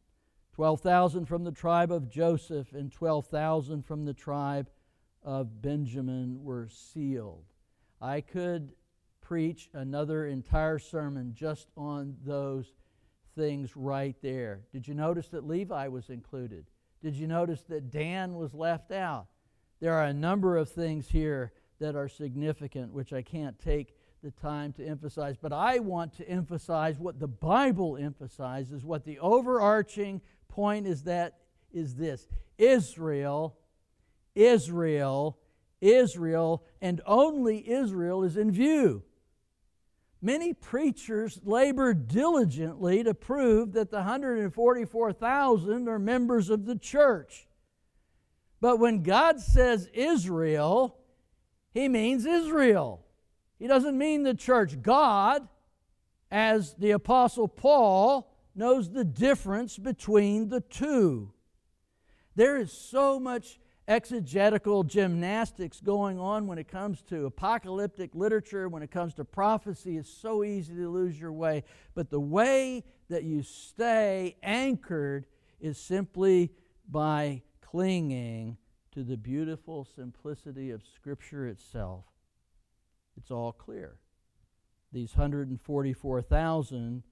12,000 0.61 1.25
from 1.25 1.43
the 1.43 1.51
tribe 1.51 1.91
of 1.91 2.07
Joseph 2.07 2.71
and 2.73 2.91
12,000 2.91 3.83
from 3.83 4.05
the 4.05 4.13
tribe 4.13 4.69
of 5.23 5.59
Benjamin 5.59 6.43
were 6.43 6.67
sealed. 6.69 7.45
I 7.99 8.21
could 8.21 8.73
preach 9.21 9.71
another 9.73 10.27
entire 10.27 10.77
sermon 10.77 11.33
just 11.33 11.71
on 11.75 12.15
those 12.23 12.75
things 13.35 13.75
right 13.75 14.15
there. 14.21 14.61
Did 14.71 14.87
you 14.87 14.93
notice 14.93 15.29
that 15.29 15.47
Levi 15.47 15.87
was 15.87 16.11
included? 16.11 16.67
Did 17.01 17.15
you 17.15 17.25
notice 17.25 17.63
that 17.63 17.89
Dan 17.89 18.35
was 18.35 18.53
left 18.53 18.91
out? 18.91 19.25
There 19.79 19.95
are 19.95 20.05
a 20.05 20.13
number 20.13 20.57
of 20.57 20.69
things 20.69 21.09
here 21.09 21.53
that 21.79 21.95
are 21.95 22.07
significant, 22.07 22.93
which 22.93 23.13
I 23.13 23.23
can't 23.23 23.57
take 23.57 23.95
the 24.21 24.29
time 24.29 24.73
to 24.73 24.85
emphasize, 24.85 25.37
but 25.41 25.51
I 25.51 25.79
want 25.79 26.13
to 26.17 26.29
emphasize 26.29 26.99
what 26.99 27.19
the 27.19 27.27
Bible 27.27 27.97
emphasizes, 27.97 28.85
what 28.85 29.03
the 29.03 29.17
overarching 29.17 30.21
point 30.51 30.85
is 30.85 31.03
that 31.03 31.37
is 31.73 31.95
this 31.95 32.27
Israel, 32.57 33.57
Israel, 34.35 35.39
Israel, 35.79 36.63
and 36.81 37.01
only 37.05 37.67
Israel 37.69 38.23
is 38.23 38.37
in 38.37 38.51
view. 38.51 39.03
Many 40.21 40.53
preachers 40.53 41.39
labor 41.43 41.95
diligently 41.95 43.03
to 43.03 43.15
prove 43.15 43.73
that 43.73 43.89
the 43.89 43.97
144,000 43.97 45.87
are 45.89 45.97
members 45.97 46.51
of 46.51 46.65
the 46.65 46.75
church. 46.75 47.47
But 48.59 48.77
when 48.77 49.01
God 49.01 49.39
says 49.39 49.89
Israel, 49.91 50.99
he 51.73 51.87
means 51.87 52.27
Israel. 52.27 53.03
He 53.57 53.65
doesn't 53.65 53.97
mean 53.97 54.21
the 54.21 54.35
church. 54.35 54.79
God, 54.83 55.47
as 56.29 56.75
the 56.75 56.91
Apostle 56.91 57.47
Paul, 57.47 58.30
knows 58.55 58.89
the 58.89 59.03
difference 59.03 59.77
between 59.77 60.49
the 60.49 60.61
two. 60.61 61.33
There 62.35 62.57
is 62.57 62.71
so 62.71 63.19
much 63.19 63.59
exegetical 63.87 64.83
gymnastics 64.83 65.81
going 65.81 66.19
on 66.19 66.47
when 66.47 66.57
it 66.57 66.67
comes 66.67 67.01
to 67.03 67.25
apocalyptic 67.25 68.15
literature, 68.15 68.69
when 68.69 68.83
it 68.83 68.91
comes 68.91 69.13
to 69.15 69.25
prophecy. 69.25 69.97
It's 69.97 70.09
so 70.09 70.43
easy 70.43 70.75
to 70.75 70.89
lose 70.89 71.19
your 71.19 71.33
way. 71.33 71.63
But 71.93 72.09
the 72.09 72.19
way 72.19 72.83
that 73.09 73.23
you 73.23 73.43
stay 73.43 74.37
anchored 74.43 75.25
is 75.59 75.77
simply 75.77 76.51
by 76.89 77.41
clinging 77.61 78.57
to 78.91 79.03
the 79.03 79.17
beautiful 79.17 79.85
simplicity 79.95 80.71
of 80.71 80.81
Scripture 80.95 81.47
itself 81.47 82.05
it's 83.17 83.31
all 83.31 83.51
clear. 83.51 83.97
These 84.91 85.15
144,000 85.15 87.03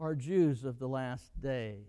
are 0.00 0.14
Jews 0.14 0.64
of 0.64 0.78
the 0.78 0.88
last 0.88 1.40
days. 1.40 1.86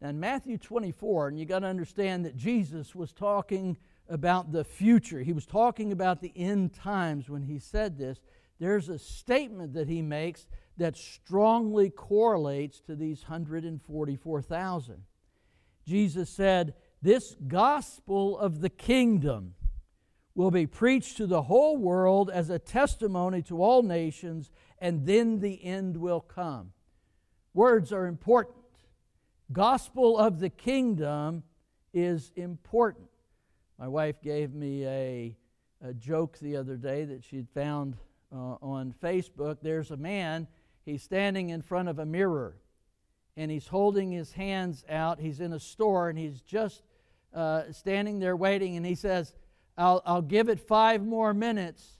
And 0.00 0.20
Matthew 0.20 0.58
24, 0.58 1.28
and 1.28 1.38
you 1.38 1.44
got 1.44 1.60
to 1.60 1.66
understand 1.66 2.24
that 2.24 2.36
Jesus 2.36 2.94
was 2.94 3.12
talking 3.12 3.76
about 4.08 4.52
the 4.52 4.64
future. 4.64 5.20
He 5.20 5.32
was 5.32 5.46
talking 5.46 5.92
about 5.92 6.20
the 6.20 6.32
end 6.36 6.72
times 6.72 7.28
when 7.28 7.42
he 7.42 7.58
said 7.58 7.98
this. 7.98 8.20
There's 8.60 8.88
a 8.88 8.98
statement 8.98 9.74
that 9.74 9.88
he 9.88 10.02
makes 10.02 10.46
that 10.76 10.96
strongly 10.96 11.90
correlates 11.90 12.80
to 12.82 12.94
these 12.94 13.22
144,000. 13.22 15.02
Jesus 15.86 16.30
said, 16.30 16.74
This 17.02 17.34
gospel 17.46 18.38
of 18.38 18.60
the 18.60 18.70
kingdom 18.70 19.54
will 20.34 20.50
be 20.52 20.66
preached 20.66 21.16
to 21.16 21.26
the 21.26 21.42
whole 21.42 21.76
world 21.76 22.30
as 22.30 22.48
a 22.48 22.60
testimony 22.60 23.42
to 23.42 23.60
all 23.60 23.82
nations, 23.82 24.50
and 24.80 25.06
then 25.06 25.40
the 25.40 25.64
end 25.64 25.96
will 25.96 26.20
come. 26.20 26.72
Words 27.54 27.92
are 27.92 28.06
important. 28.06 28.56
Gospel 29.52 30.18
of 30.18 30.40
the 30.40 30.50
kingdom 30.50 31.42
is 31.92 32.32
important. 32.36 33.08
My 33.78 33.88
wife 33.88 34.20
gave 34.22 34.54
me 34.54 34.84
a, 34.86 35.36
a 35.82 35.94
joke 35.94 36.38
the 36.38 36.56
other 36.56 36.76
day 36.76 37.04
that 37.04 37.24
she'd 37.24 37.48
found 37.54 37.96
uh, 38.32 38.56
on 38.60 38.94
Facebook. 39.02 39.58
There's 39.62 39.90
a 39.90 39.96
man, 39.96 40.46
he's 40.84 41.02
standing 41.02 41.50
in 41.50 41.62
front 41.62 41.88
of 41.88 41.98
a 41.98 42.06
mirror, 42.06 42.56
and 43.36 43.50
he's 43.50 43.66
holding 43.66 44.12
his 44.12 44.32
hands 44.32 44.84
out. 44.88 45.18
He's 45.18 45.40
in 45.40 45.52
a 45.52 45.60
store, 45.60 46.08
and 46.10 46.18
he's 46.18 46.42
just 46.42 46.82
uh, 47.32 47.72
standing 47.72 48.18
there 48.18 48.36
waiting, 48.36 48.76
and 48.76 48.84
he 48.84 48.94
says, 48.94 49.34
I'll, 49.76 50.02
I'll 50.04 50.22
give 50.22 50.48
it 50.48 50.60
five 50.60 51.04
more 51.04 51.32
minutes 51.32 51.98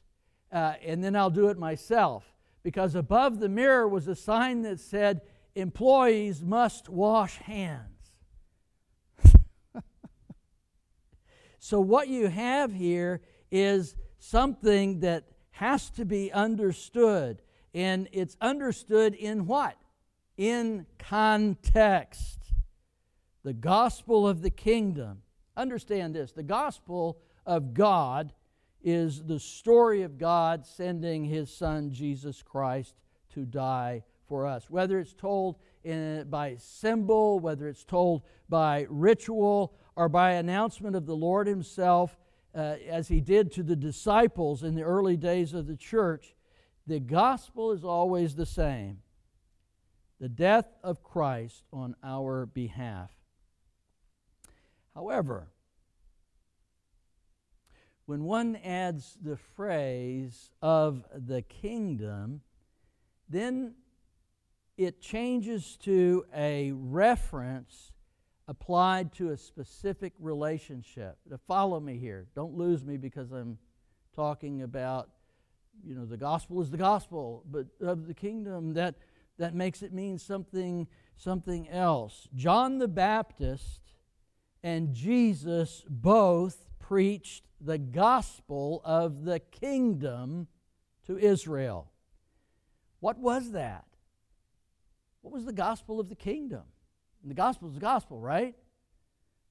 uh, 0.51 0.75
and 0.85 1.03
then 1.03 1.15
I'll 1.15 1.31
do 1.31 1.49
it 1.49 1.59
myself. 1.59 2.25
Because 2.63 2.95
above 2.95 3.41
the 3.41 3.49
mirror 3.49 3.89
was 3.89 4.09
a 4.09 4.15
sign 4.15 4.63
that 4.63 4.81
said, 4.81 5.23
employees 5.55 6.43
must 6.43 6.89
wash 6.89 7.37
hands. 7.37 8.13
so, 11.59 11.81
what 11.81 12.09
you 12.09 12.29
have 12.29 12.73
here 12.73 13.21
is 13.51 13.95
something 14.19 15.01
that 15.01 15.25
has 15.51 15.91
to 15.91 16.05
be 16.05 16.33
understood. 16.33 17.43
And 17.75 18.09
it's 18.13 18.37
understood 18.41 19.15
in 19.15 19.47
what? 19.47 19.77
In 20.37 20.87
context. 20.99 22.39
The 23.43 23.53
gospel 23.53 24.29
of 24.29 24.43
the 24.43 24.51
kingdom. 24.51 25.23
Understand 25.57 26.15
this 26.15 26.33
the 26.33 26.43
gospel 26.43 27.19
of 27.45 27.75
God 27.75 28.33
is 28.91 29.23
the 29.25 29.41
story 29.41 30.03
of 30.03 30.19
God 30.19 30.67
sending 30.67 31.25
his 31.25 31.53
son 31.53 31.91
Jesus 31.91 32.43
Christ 32.43 32.95
to 33.35 33.45
die 33.45 34.05
for 34.29 34.47
us. 34.47 34.71
Whether 34.71 34.99
it's 34.99 35.15
told 35.15 35.57
in, 35.85 36.27
by 36.29 36.57
symbol, 36.57 37.41
whether 37.41 37.69
it's 37.69 37.85
told 37.85 38.23
by 38.49 38.87
ritual, 38.89 39.75
or 39.97 40.09
by 40.09 40.33
announcement 40.33 40.95
of 40.95 41.07
the 41.07 41.17
Lord 41.17 41.47
himself, 41.47 42.17
uh, 42.55 42.77
as 42.89 43.09
he 43.09 43.21
did 43.21 43.51
to 43.53 43.63
the 43.63 43.77
disciples 43.77 44.63
in 44.63 44.75
the 44.75 44.83
early 44.83 45.17
days 45.17 45.55
of 45.55 45.67
the 45.67 45.77
church, 45.77 46.35
the 46.87 47.01
gospel 47.01 47.73
is 47.73 47.85
always 47.85 48.35
the 48.35 48.47
same 48.47 48.99
the 50.21 50.29
death 50.29 50.67
of 50.83 51.03
Christ 51.03 51.63
on 51.73 51.95
our 52.03 52.47
behalf. 52.47 53.13
However, 54.95 55.53
when 58.09 58.25
one 58.25 58.57
adds 58.65 59.19
the 59.23 59.37
phrase 59.37 60.51
of 60.63 61.05
the 61.15 61.43
kingdom, 61.43 62.41
then 63.29 63.75
it 64.79 65.03
changes 65.03 65.77
to 65.77 66.25
a 66.35 66.73
reference 66.73 67.93
applied 68.49 69.13
to 69.13 69.33
a 69.33 69.37
specific 69.37 70.15
relationship. 70.19 71.19
Now 71.29 71.39
follow 71.47 71.81
me 71.81 71.99
here. 71.99 72.29
Don't 72.35 72.55
lose 72.55 72.83
me 72.83 72.97
because 72.97 73.31
I'm 73.31 73.59
talking 74.17 74.63
about, 74.63 75.11
you 75.85 75.95
know, 75.95 76.07
the 76.07 76.17
gospel 76.17 76.63
is 76.63 76.71
the 76.71 76.79
gospel, 76.79 77.45
but 77.51 77.67
of 77.79 78.07
the 78.07 78.15
kingdom 78.15 78.73
that 78.73 78.95
that 79.37 79.55
makes 79.55 79.83
it 79.83 79.93
mean 79.93 80.17
something 80.17 80.87
something 81.15 81.69
else. 81.69 82.27
John 82.35 82.79
the 82.79 82.89
Baptist 82.89 83.83
and 84.63 84.95
Jesus 84.95 85.85
both 85.91 86.68
preached 86.89 87.45
the 87.61 87.77
gospel 87.77 88.81
of 88.83 89.25
the 89.25 89.39
kingdom 89.39 90.49
to 91.07 91.19
Israel. 91.19 91.93
What 93.01 93.19
was 93.19 93.53
that? 93.53 93.85
What 95.21 95.35
was 95.35 95.45
the 95.45 95.53
gospel 95.53 96.01
of 96.01 96.09
the 96.09 96.15
kingdom? 96.15 96.63
the 97.23 97.35
gospel 97.35 97.69
is 97.69 97.75
the 97.75 97.81
gospel, 97.81 98.19
right? 98.19 98.55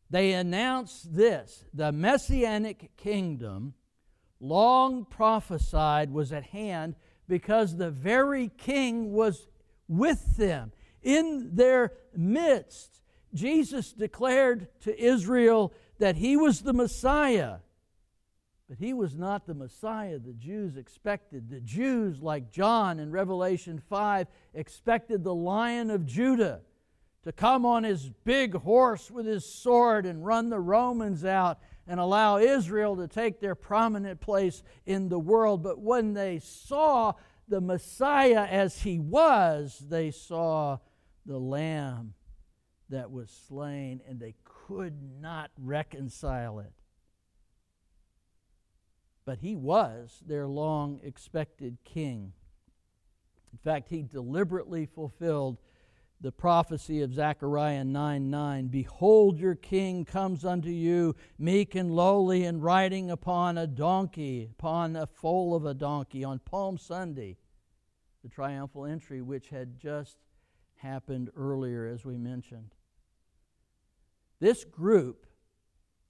They 0.10 0.34
announced 0.34 1.14
this 1.14 1.64
the 1.76 1.92
messianic 1.92 2.98
kingdom, 2.98 3.76
long 4.40 5.06
prophesied, 5.06 6.10
was 6.10 6.32
at 6.32 6.46
hand 6.46 6.96
because 7.28 7.76
the 7.76 7.92
very 7.92 8.50
king 8.58 9.12
was 9.12 9.48
with 9.88 10.38
them 10.38 10.72
in 11.04 11.52
their 11.54 11.92
midst. 12.16 13.04
Jesus 13.34 13.94
declared 13.94 14.70
to 14.82 15.00
Israel 15.00 15.72
that 16.00 16.16
he 16.16 16.38
was 16.38 16.62
the 16.62 16.74
Messiah. 16.74 17.58
But 18.70 18.80
he 18.80 18.94
was 18.94 19.16
not 19.16 19.48
the 19.48 19.54
Messiah 19.54 20.20
the 20.20 20.34
Jews 20.34 20.76
expected. 20.76 21.50
The 21.50 21.62
Jews, 21.62 22.22
like 22.22 22.52
John 22.52 23.00
in 23.00 23.12
Revelation 23.12 23.82
5, 23.90 24.28
expected 24.54 25.24
the 25.24 25.34
Lion 25.34 25.90
of 25.90 26.06
Judah 26.06 26.62
to 27.24 27.32
come 27.32 27.66
on 27.66 27.84
his 27.84 28.10
big 28.24 28.54
horse 28.56 29.10
with 29.10 29.26
his 29.26 29.46
sword 29.46 30.06
and 30.06 30.26
run 30.26 30.50
the 30.50 30.60
Romans 30.60 31.26
out 31.26 31.60
and 31.88 32.00
allow 32.00 32.38
Israel 32.38 32.98
to 32.98 33.08
take 33.08 33.40
their 33.40 33.56
prominent 33.56 34.20
place 34.20 34.64
in 34.86 35.10
the 35.10 35.20
world. 35.20 35.64
But 35.64 35.80
when 35.80 36.14
they 36.14 36.40
saw 36.40 37.14
the 37.48 37.62
Messiah 37.62 38.46
as 38.46 38.82
he 38.82 39.00
was, 39.00 39.82
they 39.90 40.12
saw 40.12 40.80
the 41.26 41.38
Lamb 41.38 42.14
that 42.90 43.12
was 43.12 43.30
slain 43.48 44.02
and 44.08 44.20
they 44.20 44.36
could 44.68 45.02
not 45.22 45.50
reconcile 45.58 46.60
it. 46.60 46.74
But 49.26 49.40
he 49.40 49.56
was 49.56 50.22
their 50.26 50.48
long 50.48 51.00
expected 51.04 51.78
king. 51.86 52.34
In 53.52 53.60
fact, 53.60 53.90
he 53.90 54.04
deliberately 54.04 54.86
fulfilled 54.86 55.58
the 56.20 56.32
prophecy 56.32 57.02
of 57.02 57.14
Zechariah 57.14 57.86
9 57.86 58.30
9. 58.30 58.68
Behold, 58.68 59.40
your 59.40 59.56
king 59.56 60.04
comes 60.04 60.44
unto 60.44 60.70
you, 60.70 61.16
meek 61.38 61.76
and 61.76 61.92
lowly, 61.92 62.44
and 62.44 62.64
riding 62.64 63.12
upon 63.12 63.58
a 63.58 63.68
donkey, 63.68 64.50
upon 64.52 64.96
a 64.96 65.08
foal 65.08 65.56
of 65.56 65.66
a 65.66 65.74
donkey, 65.74 66.24
on 66.24 66.40
Palm 66.40 66.78
Sunday, 66.78 67.38
the 68.24 68.30
triumphal 68.30 68.86
entry 68.86 69.22
which 69.22 69.50
had 69.50 69.78
just 69.78 70.18
happened 70.76 71.30
earlier, 71.36 71.86
as 71.86 72.04
we 72.04 72.18
mentioned. 72.18 72.74
This 74.40 74.64
group 74.64 75.26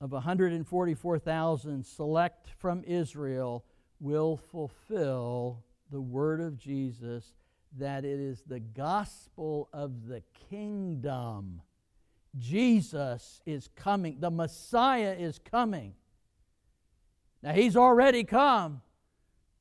of 0.01 0.11
144,000 0.11 1.85
select 1.85 2.49
from 2.57 2.83
Israel 2.85 3.65
will 3.99 4.37
fulfill 4.37 5.63
the 5.91 6.01
word 6.01 6.41
of 6.41 6.57
Jesus 6.57 7.33
that 7.77 8.05
it 8.05 8.19
is 8.19 8.43
the 8.45 8.59
gospel 8.59 9.69
of 9.73 10.07
the 10.07 10.21
kingdom. 10.49 11.61
Jesus 12.37 13.41
is 13.45 13.69
coming, 13.75 14.17
the 14.19 14.29
Messiah 14.29 15.15
is 15.17 15.39
coming. 15.39 15.93
Now, 17.41 17.53
he's 17.53 17.75
already 17.75 18.23
come, 18.23 18.81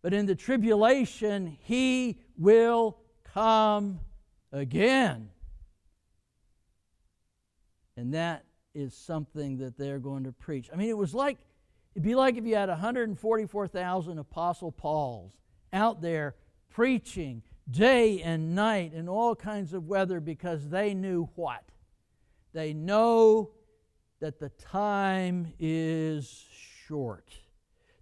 but 0.03 0.13
in 0.13 0.27
the 0.27 0.35
tribulation, 0.35 1.57
he 1.63 2.19
will 2.37 2.99
come 3.33 4.01
again. 4.51 5.31
And 7.97 8.15
that 8.15 8.46
is 8.77 8.95
something 8.95 9.57
that 9.59 9.79
they're 9.79 9.99
going 9.99 10.25
to 10.25 10.33
preach. 10.33 10.69
I 10.73 10.77
mean, 10.77 10.91
it 10.91 10.99
was 10.99 11.15
like, 11.15 11.39
it'd 11.95 12.05
be 12.05 12.15
like 12.15 12.37
if 12.37 12.45
you 12.45 12.55
had 12.55 12.69
144,000 12.69 14.19
Apostle 14.19 14.71
Pauls 14.71 15.33
out 15.73 16.03
there 16.03 16.35
preaching 16.69 17.43
day 17.71 18.21
and 18.21 18.55
night 18.55 18.93
in 18.93 19.09
all 19.09 19.35
kinds 19.35 19.73
of 19.73 19.89
weather 19.89 20.21
because 20.21 20.69
they 20.69 20.93
knew 20.93 21.29
what? 21.35 21.65
They 22.53 22.75
know 22.75 23.51
that 24.21 24.39
the 24.39 24.51
time 24.51 25.55
is 25.59 26.45
short, 26.87 27.31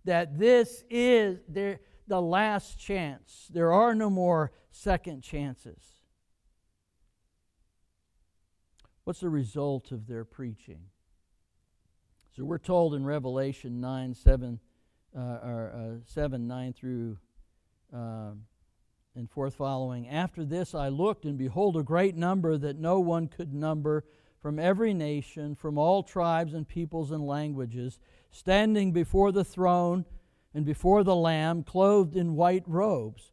that 0.05 0.39
this 0.39 0.85
is 0.91 1.39
their, 1.49 1.81
the 2.09 2.21
last 2.21 2.79
chance. 2.79 3.49
There 3.53 3.73
are 3.73 3.95
no 3.95 4.11
more 4.11 4.51
second 4.71 5.23
chances. 5.23 5.93
What's 9.05 9.21
the 9.21 9.29
result 9.29 9.93
of 9.93 10.07
their 10.07 10.25
preaching? 10.25 10.81
So 12.35 12.45
we're 12.45 12.59
told 12.59 12.95
in 12.95 13.05
Revelation 13.05 13.81
9, 13.81 14.14
7, 14.14 14.59
uh, 15.14 15.21
or, 15.21 15.73
uh, 15.75 16.05
7 16.07 16.47
9 16.49 16.73
through 16.73 17.19
uh, 17.95 18.31
and 19.14 19.31
forth 19.31 19.55
following. 19.55 20.09
After 20.09 20.45
this 20.45 20.75
I 20.75 20.88
looked, 20.88 21.27
and 21.27 21.38
behold, 21.38 21.77
a 21.77 21.83
great 21.83 22.17
number 22.17 22.57
that 22.57 22.79
no 22.79 22.99
one 22.99 23.29
could 23.29 23.53
number 23.53 24.05
from 24.40 24.59
every 24.59 24.93
nation, 24.93 25.55
from 25.55 25.79
all 25.79 26.03
tribes 26.03 26.55
and 26.55 26.67
peoples 26.67 27.11
and 27.11 27.27
languages, 27.27 27.99
standing 28.31 28.90
before 28.90 29.33
the 29.33 29.45
throne 29.45 30.05
and 30.55 30.64
before 30.64 31.05
the 31.05 31.14
Lamb, 31.17 31.62
clothed 31.62 32.17
in 32.17 32.37
white 32.37 32.64
robes, 32.67 33.33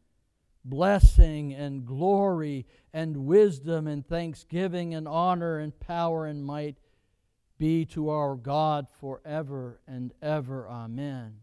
Blessing 0.63 1.53
and 1.53 1.85
glory 1.85 2.65
and 2.93 3.25
wisdom 3.25 3.87
and 3.87 4.05
thanksgiving 4.05 4.93
and 4.93 5.07
honor 5.07 5.57
and 5.57 5.77
power 5.79 6.25
and 6.25 6.43
might 6.43 6.77
be 7.57 7.85
to 7.85 8.09
our 8.09 8.35
God 8.35 8.87
forever 8.99 9.79
and 9.87 10.13
ever. 10.21 10.67
Amen. 10.67 11.37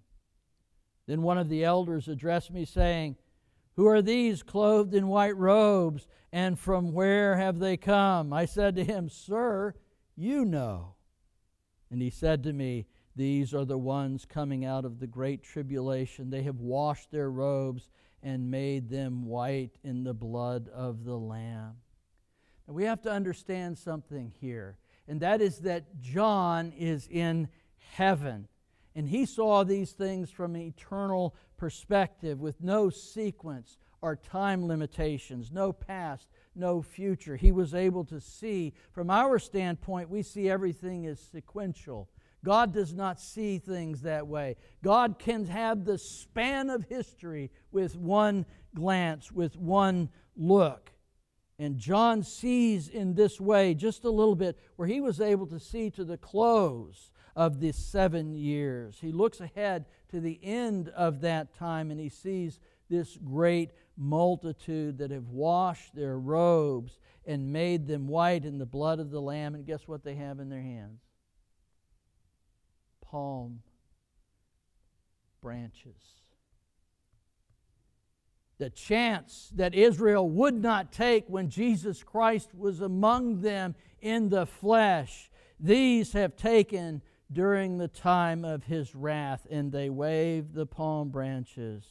Then 1.07 1.22
one 1.22 1.38
of 1.38 1.48
the 1.48 1.64
elders 1.64 2.09
addressed 2.09 2.50
me, 2.50 2.64
saying, 2.64 3.16
Who 3.76 3.87
are 3.87 4.02
these 4.02 4.42
clothed 4.42 4.94
in 4.94 5.09
white 5.09 5.37
robes, 5.37 6.07
and 6.33 6.59
from 6.59 6.92
where 6.92 7.37
have 7.37 7.59
they 7.59 7.76
come? 7.76 8.33
I 8.33 8.44
said 8.44 8.76
to 8.76 8.85
him, 8.85 9.09
Sir, 9.09 9.74
you 10.16 10.44
know. 10.44 10.94
And 11.90 12.02
he 12.02 12.11
said 12.11 12.42
to 12.42 12.52
me, 12.52 12.87
these 13.18 13.52
are 13.52 13.64
the 13.64 13.76
ones 13.76 14.24
coming 14.24 14.64
out 14.64 14.85
of 14.85 15.00
the 15.00 15.09
great 15.09 15.42
tribulation. 15.42 16.31
They 16.31 16.44
have 16.44 16.61
washed 16.61 17.11
their 17.11 17.28
robes 17.28 17.90
and 18.22 18.50
made 18.50 18.88
them 18.88 19.24
white 19.26 19.78
in 19.83 20.04
the 20.04 20.14
blood 20.14 20.68
of 20.68 21.04
the 21.04 21.16
Lamb. 21.16 21.76
Now, 22.66 22.74
we 22.74 22.85
have 22.85 23.00
to 23.02 23.11
understand 23.11 23.78
something 23.78 24.33
here, 24.40 24.76
and 25.07 25.20
that 25.20 25.40
is 25.40 25.61
that 25.61 26.00
John 26.00 26.72
is 26.76 27.09
in 27.11 27.48
heaven. 27.94 28.48
And 28.94 29.09
he 29.09 29.26
saw 29.26 29.64
these 29.64 29.92
things 29.92 30.31
from 30.31 30.54
an 30.54 30.62
eternal 30.62 31.37
perspective 31.57 32.40
with 32.40 32.61
no 32.61 32.90
sequence 32.90 33.78
or 34.00 34.16
time 34.16 34.66
limitations, 34.66 35.50
no 35.52 35.72
past, 35.72 36.28
no 36.54 36.83
future. 36.83 37.37
He 37.37 37.52
was 37.52 37.74
able 37.74 38.04
to 38.07 38.20
see, 38.20 38.74
from 38.92 39.11
our 39.11 39.38
standpoint, 39.38 40.11
we 40.11 40.22
see 40.22 40.50
everything 40.50 41.07
as 41.07 41.20
sequential 41.20 42.09
God 42.48 42.72
does 42.72 42.94
not 42.94 43.20
see 43.20 43.58
things 43.58 44.00
that 44.00 44.26
way. 44.26 44.56
God 44.82 45.18
can 45.18 45.44
have 45.48 45.84
the 45.84 45.98
span 45.98 46.70
of 46.70 46.87
history 46.88 47.50
with 47.72 47.94
one 47.94 48.46
glance, 48.74 49.30
with 49.30 49.54
one 49.54 50.08
look. 50.34 50.90
And 51.58 51.76
John 51.76 52.22
sees 52.22 52.88
in 52.88 53.12
this 53.12 53.38
way 53.38 53.74
just 53.74 54.04
a 54.04 54.11
little 54.11 54.34
bit 54.34 54.58
where 54.76 54.88
he 54.88 55.02
was 55.02 55.20
able 55.20 55.46
to 55.48 55.61
see 55.61 55.90
to 55.90 56.06
the 56.06 56.16
close 56.16 57.12
of 57.37 57.61
the 57.61 57.70
seven 57.70 58.34
years. 58.34 58.96
He 58.98 59.12
looks 59.12 59.40
ahead 59.40 59.84
to 60.08 60.18
the 60.18 60.40
end 60.42 60.88
of 60.96 61.20
that 61.20 61.54
time 61.54 61.90
and 61.90 62.00
he 62.00 62.08
sees 62.08 62.61
this 62.88 63.18
great 63.22 63.72
multitude 63.94 64.96
that 64.96 65.11
have 65.11 65.28
washed 65.28 65.94
their 65.94 66.18
robes 66.18 66.98
and 67.26 67.52
made 67.52 67.87
them 67.87 68.08
white 68.08 68.46
in 68.46 68.56
the 68.56 68.64
blood 68.64 69.00
of 69.00 69.11
the 69.11 69.20
Lamb. 69.20 69.54
And 69.54 69.66
guess 69.66 69.87
what 69.87 70.02
they 70.02 70.14
have 70.14 70.40
in 70.40 70.48
their 70.48 70.62
hands? 70.62 71.02
Palm 73.10 73.60
branches. 75.40 76.02
The 78.58 78.70
chance 78.70 79.52
that 79.54 79.74
Israel 79.74 80.28
would 80.28 80.60
not 80.60 80.92
take 80.92 81.24
when 81.28 81.48
Jesus 81.48 82.02
Christ 82.02 82.54
was 82.54 82.80
among 82.80 83.40
them 83.40 83.74
in 84.00 84.28
the 84.28 84.46
flesh, 84.46 85.30
these 85.60 86.12
have 86.12 86.36
taken 86.36 87.02
during 87.30 87.78
the 87.78 87.88
time 87.88 88.44
of 88.44 88.64
his 88.64 88.94
wrath, 88.94 89.46
and 89.50 89.70
they 89.70 89.90
wave 89.90 90.54
the 90.54 90.66
palm 90.66 91.10
branches 91.10 91.84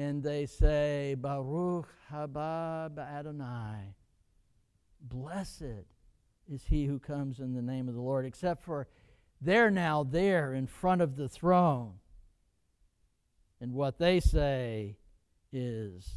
and 0.00 0.22
they 0.22 0.46
say, 0.46 1.14
Baruch 1.18 1.88
haba 2.10 2.96
Adonai. 2.98 3.94
Blessed 5.02 5.84
is 6.50 6.64
he 6.64 6.86
who 6.86 6.98
comes 6.98 7.38
in 7.38 7.52
the 7.52 7.60
name 7.60 7.86
of 7.86 7.94
the 7.94 8.00
Lord, 8.00 8.24
except 8.24 8.64
for 8.64 8.88
they're 9.40 9.70
now 9.70 10.02
there 10.02 10.52
in 10.52 10.66
front 10.66 11.00
of 11.00 11.16
the 11.16 11.28
throne. 11.28 11.94
And 13.60 13.72
what 13.72 13.98
they 13.98 14.20
say 14.20 14.96
is 15.52 16.08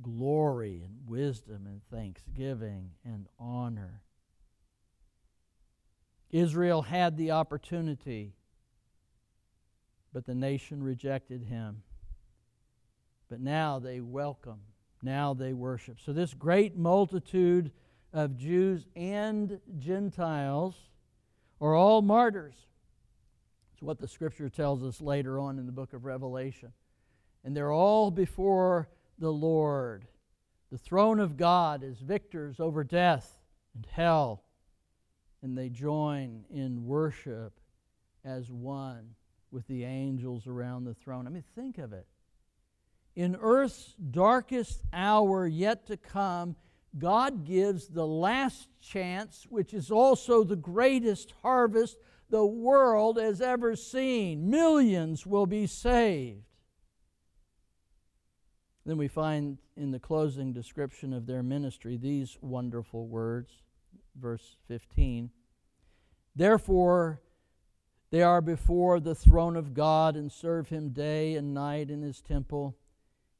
glory 0.00 0.82
and 0.84 0.96
wisdom 1.06 1.66
and 1.66 1.80
thanksgiving 1.90 2.90
and 3.04 3.26
honor. 3.38 4.02
Israel 6.30 6.82
had 6.82 7.16
the 7.16 7.30
opportunity, 7.30 8.32
but 10.12 10.26
the 10.26 10.34
nation 10.34 10.82
rejected 10.82 11.44
him. 11.44 11.82
But 13.28 13.40
now 13.40 13.78
they 13.78 14.00
welcome, 14.00 14.60
now 15.02 15.34
they 15.34 15.52
worship. 15.52 15.98
So, 16.04 16.12
this 16.12 16.34
great 16.34 16.76
multitude 16.76 17.70
of 18.12 18.36
Jews 18.36 18.86
and 18.94 19.60
Gentiles 19.78 20.74
are 21.62 21.76
all 21.76 22.02
martyrs. 22.02 22.56
It's 23.72 23.82
what 23.82 24.00
the 24.00 24.08
scripture 24.08 24.48
tells 24.48 24.82
us 24.82 25.00
later 25.00 25.38
on 25.38 25.58
in 25.58 25.66
the 25.66 25.72
book 25.72 25.92
of 25.92 26.04
Revelation. 26.04 26.72
And 27.44 27.56
they're 27.56 27.72
all 27.72 28.10
before 28.10 28.88
the 29.18 29.32
Lord. 29.32 30.04
The 30.72 30.78
throne 30.78 31.20
of 31.20 31.36
God 31.36 31.84
is 31.84 31.98
victors 32.00 32.58
over 32.58 32.82
death 32.82 33.38
and 33.74 33.86
hell. 33.90 34.42
And 35.40 35.56
they 35.56 35.68
join 35.68 36.44
in 36.50 36.84
worship 36.84 37.60
as 38.24 38.50
one 38.50 39.14
with 39.52 39.66
the 39.68 39.84
angels 39.84 40.46
around 40.48 40.84
the 40.84 40.94
throne. 40.94 41.26
I 41.26 41.30
mean, 41.30 41.44
think 41.54 41.78
of 41.78 41.92
it. 41.92 42.06
In 43.14 43.36
earth's 43.40 43.94
darkest 44.10 44.82
hour 44.92 45.46
yet 45.46 45.86
to 45.86 45.96
come, 45.96 46.56
God 46.98 47.44
gives 47.44 47.88
the 47.88 48.06
last 48.06 48.68
chance, 48.80 49.46
which 49.48 49.72
is 49.72 49.90
also 49.90 50.44
the 50.44 50.56
greatest 50.56 51.32
harvest 51.42 51.96
the 52.28 52.44
world 52.44 53.18
has 53.18 53.40
ever 53.40 53.76
seen. 53.76 54.50
Millions 54.50 55.26
will 55.26 55.46
be 55.46 55.66
saved. 55.66 56.44
Then 58.84 58.98
we 58.98 59.08
find 59.08 59.58
in 59.76 59.90
the 59.90 60.00
closing 60.00 60.52
description 60.52 61.12
of 61.12 61.26
their 61.26 61.42
ministry 61.42 61.96
these 61.96 62.36
wonderful 62.40 63.06
words, 63.06 63.52
verse 64.16 64.56
15. 64.68 65.30
Therefore, 66.34 67.20
they 68.10 68.22
are 68.22 68.40
before 68.40 69.00
the 69.00 69.14
throne 69.14 69.56
of 69.56 69.72
God 69.72 70.16
and 70.16 70.30
serve 70.30 70.68
him 70.68 70.90
day 70.90 71.36
and 71.36 71.54
night 71.54 71.90
in 71.90 72.02
his 72.02 72.20
temple 72.20 72.76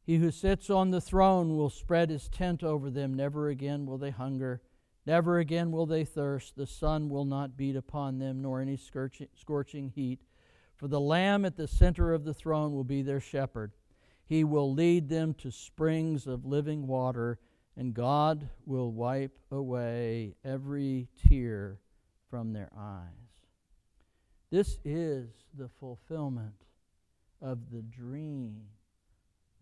He 0.05 0.17
who 0.17 0.31
sits 0.31 0.69
on 0.69 0.91
the 0.91 1.01
throne 1.01 1.57
will 1.57 1.71
spread 1.71 2.11
his 2.11 2.29
tent 2.29 2.63
over 2.63 2.91
them. 2.91 3.15
Never 3.15 3.49
again 3.49 3.87
will 3.87 3.99
they 3.99 4.11
hunger. 4.11 4.61
Never 5.07 5.39
again 5.39 5.71
will 5.71 5.87
they 5.87 6.05
thirst. 6.05 6.57
The 6.57 6.67
sun 6.67 7.09
will 7.09 7.25
not 7.25 7.57
beat 7.57 7.77
upon 7.77 8.19
them, 8.19 8.43
nor 8.43 8.61
any 8.61 8.77
scorching 8.77 9.89
heat. 9.95 10.21
For 10.77 10.89
the 10.89 11.01
Lamb 11.01 11.45
at 11.45 11.57
the 11.57 11.69
center 11.69 12.13
of 12.13 12.25
the 12.25 12.35
throne 12.35 12.73
will 12.73 12.85
be 12.85 13.03
their 13.03 13.21
shepherd. 13.21 13.73
He 14.27 14.43
will 14.43 14.73
lead 14.73 15.09
them 15.09 15.35
to 15.35 15.51
springs 15.51 16.27
of 16.27 16.45
living 16.45 16.87
water, 16.87 17.39
and 17.77 17.95
God 17.95 18.49
will 18.67 18.91
wipe 18.93 19.39
away 19.51 20.35
every 20.45 21.09
tear 21.29 21.79
from 22.29 22.53
their 22.53 22.71
eyes. 22.77 23.09
This 24.51 24.79
is 24.85 25.29
the 25.57 25.69
fulfillment 25.69 26.65
of 27.41 27.71
the 27.71 27.83
dream 27.83 28.63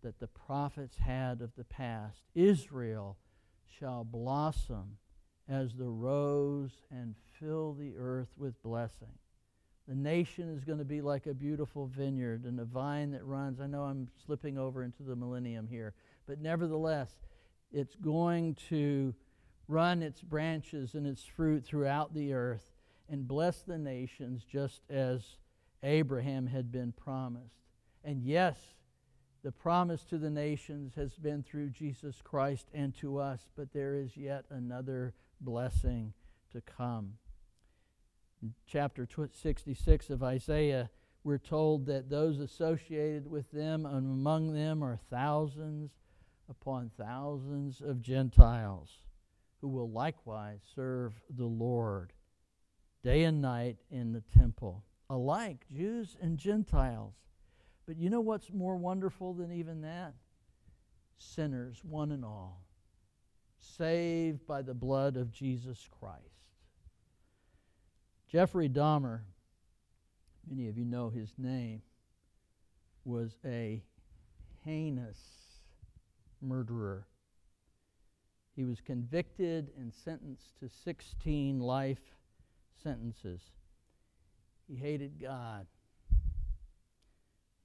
that 0.03 0.19
the 0.19 0.27
prophets 0.27 0.97
had 0.97 1.41
of 1.41 1.55
the 1.55 1.63
past. 1.63 2.21
Israel 2.35 3.17
shall 3.79 4.03
blossom 4.03 4.97
as 5.47 5.73
the 5.75 5.89
rose 5.89 6.71
and 6.89 7.15
fill 7.39 7.73
the 7.73 7.93
earth 7.97 8.29
with 8.37 8.61
blessing. 8.63 9.17
The 9.87 9.95
nation 9.95 10.49
is 10.55 10.63
going 10.63 10.77
to 10.77 10.85
be 10.85 11.01
like 11.01 11.25
a 11.25 11.33
beautiful 11.33 11.87
vineyard 11.87 12.45
and 12.45 12.59
a 12.59 12.65
vine 12.65 13.11
that 13.11 13.25
runs. 13.25 13.59
I 13.59 13.67
know 13.67 13.83
I'm 13.83 14.07
slipping 14.25 14.57
over 14.57 14.83
into 14.83 15.03
the 15.03 15.15
millennium 15.15 15.67
here, 15.67 15.93
but 16.27 16.39
nevertheless, 16.39 17.09
it's 17.71 17.95
going 17.95 18.55
to 18.69 19.13
run 19.67 20.03
its 20.03 20.21
branches 20.21 20.93
and 20.93 21.07
its 21.07 21.25
fruit 21.25 21.65
throughout 21.65 22.13
the 22.13 22.33
earth 22.33 22.71
and 23.09 23.27
bless 23.27 23.61
the 23.61 23.77
nations 23.77 24.43
just 24.49 24.81
as 24.89 25.37
Abraham 25.83 26.47
had 26.47 26.71
been 26.71 26.91
promised. 26.91 27.57
And 28.03 28.23
yes, 28.23 28.57
the 29.43 29.51
promise 29.51 30.03
to 30.05 30.17
the 30.17 30.29
nations 30.29 30.93
has 30.95 31.13
been 31.15 31.43
through 31.43 31.69
Jesus 31.69 32.21
Christ 32.23 32.67
and 32.73 32.95
to 32.97 33.17
us, 33.17 33.47
but 33.55 33.73
there 33.73 33.95
is 33.95 34.15
yet 34.15 34.45
another 34.49 35.13
blessing 35.39 36.13
to 36.51 36.61
come. 36.61 37.13
In 38.41 38.53
chapter 38.67 39.07
66 39.33 40.09
of 40.09 40.23
Isaiah, 40.23 40.89
we're 41.23 41.37
told 41.37 41.85
that 41.85 42.09
those 42.09 42.39
associated 42.39 43.29
with 43.29 43.51
them 43.51 43.85
and 43.85 44.11
among 44.11 44.53
them 44.53 44.83
are 44.83 44.99
thousands 45.09 45.91
upon 46.49 46.91
thousands 46.97 47.81
of 47.81 48.01
Gentiles 48.01 48.89
who 49.61 49.67
will 49.67 49.89
likewise 49.89 50.59
serve 50.75 51.13
the 51.29 51.45
Lord 51.45 52.13
day 53.03 53.23
and 53.23 53.41
night 53.41 53.77
in 53.89 54.11
the 54.11 54.23
temple, 54.37 54.83
alike 55.09 55.65
Jews 55.71 56.17
and 56.21 56.37
Gentiles. 56.37 57.13
But 57.85 57.97
you 57.97 58.09
know 58.09 58.21
what's 58.21 58.51
more 58.51 58.75
wonderful 58.75 59.33
than 59.33 59.51
even 59.51 59.81
that? 59.81 60.13
Sinners, 61.17 61.81
one 61.83 62.11
and 62.11 62.23
all, 62.23 62.63
saved 63.59 64.45
by 64.47 64.61
the 64.61 64.73
blood 64.73 65.17
of 65.17 65.31
Jesus 65.31 65.87
Christ. 65.99 66.21
Jeffrey 68.27 68.69
Dahmer, 68.69 69.21
many 70.49 70.67
of 70.69 70.77
you 70.77 70.85
know 70.85 71.09
his 71.09 71.33
name, 71.37 71.81
was 73.03 73.37
a 73.45 73.83
heinous 74.63 75.19
murderer. 76.41 77.07
He 78.55 78.63
was 78.63 78.79
convicted 78.81 79.71
and 79.77 79.93
sentenced 79.93 80.59
to 80.59 80.69
16 80.69 81.59
life 81.59 82.15
sentences. 82.83 83.41
He 84.67 84.75
hated 84.75 85.19
God. 85.21 85.67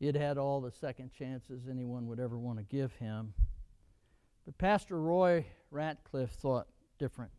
Had 0.03 0.17
had 0.17 0.39
all 0.39 0.61
the 0.61 0.71
second 0.71 1.11
chances 1.13 1.63
anyone 1.71 2.07
would 2.07 2.21
ever 2.21 2.39
want 2.39 2.59
to 2.59 2.65
give 2.65 2.93
him. 2.95 3.33
But 4.45 4.59
Pastor 4.59 5.01
Roy 5.01 5.47
Ratcliff 5.71 6.31
thought 6.31 6.69
different. 6.99 7.33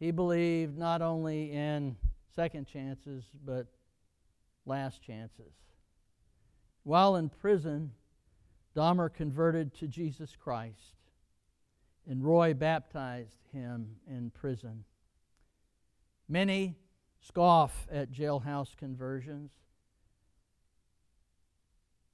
He 0.00 0.10
believed 0.10 0.76
not 0.76 1.02
only 1.02 1.52
in 1.52 1.96
second 2.34 2.66
chances, 2.66 3.24
but 3.44 3.66
last 4.66 5.02
chances. 5.02 5.52
While 6.82 7.16
in 7.16 7.28
prison, 7.28 7.92
Dahmer 8.74 9.12
converted 9.12 9.72
to 9.74 9.86
Jesus 9.86 10.36
Christ, 10.36 10.96
and 12.08 12.24
Roy 12.24 12.54
baptized 12.54 13.38
him 13.52 13.96
in 14.08 14.30
prison. 14.30 14.84
Many 16.28 16.76
scoff 17.20 17.86
at 17.90 18.12
jailhouse 18.12 18.76
conversions. 18.76 19.52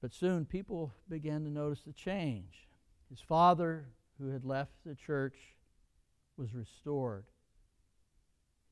But 0.01 0.15
soon 0.15 0.47
people 0.47 0.93
began 1.09 1.45
to 1.45 1.51
notice 1.51 1.83
the 1.83 1.93
change. 1.93 2.69
His 3.11 3.21
father, 3.21 3.87
who 4.19 4.29
had 4.29 4.45
left 4.45 4.73
the 4.85 4.95
church, 4.95 5.37
was 6.37 6.55
restored. 6.55 7.25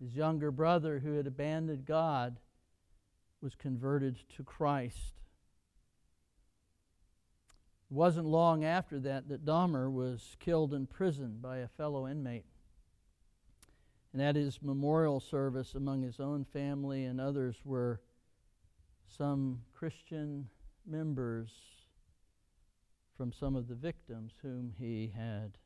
His 0.01 0.15
younger 0.15 0.51
brother, 0.51 1.01
who 1.01 1.15
had 1.15 1.27
abandoned 1.27 1.85
God, 1.85 2.39
was 3.43 3.55
converted 3.55 4.17
to 4.37 4.43
Christ. 4.43 5.15
It 7.91 7.95
wasn't 7.95 8.27
long 8.27 8.65
after 8.65 8.99
that 9.01 9.29
that 9.29 9.45
Dahmer 9.45 9.91
was 9.91 10.37
killed 10.41 10.73
in 10.73 10.87
prison 10.87 11.39
by 11.41 11.59
a 11.59 11.69
fellow 11.69 12.07
inmate. 12.07 12.47
And 14.13 14.23
at 14.23 14.37
his 14.37 14.63
memorial 14.63 15.21
service, 15.21 15.75
among 15.75 16.03
his 16.03 16.21
own 16.21 16.45
family 16.45 17.05
and 17.05 17.21
others, 17.21 17.57
were 17.65 18.01
some 19.07 19.63
Christian 19.75 20.49
members 20.89 21.51
from 23.17 23.33
some 23.33 23.57
of 23.57 23.69
the 23.69 23.75
victims 23.75 24.33
whom 24.43 24.73
he 24.79 25.13
had 25.17 25.59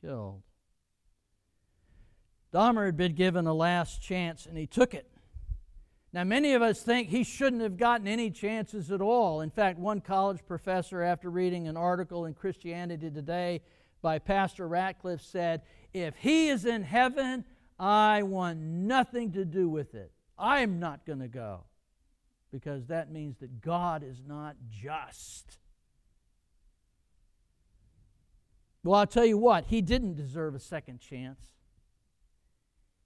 killed. 0.00 0.42
Dahmer 2.52 2.86
had 2.86 2.96
been 2.96 3.14
given 3.14 3.46
a 3.46 3.54
last 3.54 4.02
chance 4.02 4.46
and 4.46 4.56
he 4.56 4.66
took 4.66 4.94
it. 4.94 5.10
Now, 6.12 6.24
many 6.24 6.54
of 6.54 6.62
us 6.62 6.82
think 6.82 7.08
he 7.08 7.22
shouldn't 7.22 7.62
have 7.62 7.76
gotten 7.76 8.08
any 8.08 8.30
chances 8.30 8.90
at 8.90 9.00
all. 9.00 9.42
In 9.42 9.50
fact, 9.50 9.78
one 9.78 10.00
college 10.00 10.40
professor, 10.44 11.02
after 11.02 11.30
reading 11.30 11.68
an 11.68 11.76
article 11.76 12.24
in 12.24 12.34
Christianity 12.34 13.10
Today 13.10 13.60
by 14.02 14.18
Pastor 14.18 14.66
Ratcliff, 14.66 15.20
said, 15.20 15.62
If 15.92 16.16
he 16.16 16.48
is 16.48 16.64
in 16.64 16.82
heaven, 16.82 17.44
I 17.78 18.24
want 18.24 18.58
nothing 18.58 19.30
to 19.32 19.44
do 19.44 19.68
with 19.68 19.94
it. 19.94 20.10
I'm 20.36 20.80
not 20.80 21.06
going 21.06 21.20
to 21.20 21.28
go 21.28 21.64
because 22.52 22.86
that 22.86 23.10
means 23.10 23.38
that 23.38 23.60
God 23.60 24.02
is 24.02 24.22
not 24.26 24.56
just. 24.70 25.58
Well, 28.82 28.98
I'll 28.98 29.06
tell 29.06 29.26
you 29.26 29.38
what, 29.38 29.66
he 29.66 29.82
didn't 29.82 30.14
deserve 30.14 30.54
a 30.54 30.60
second 30.60 31.00
chance. 31.00 31.40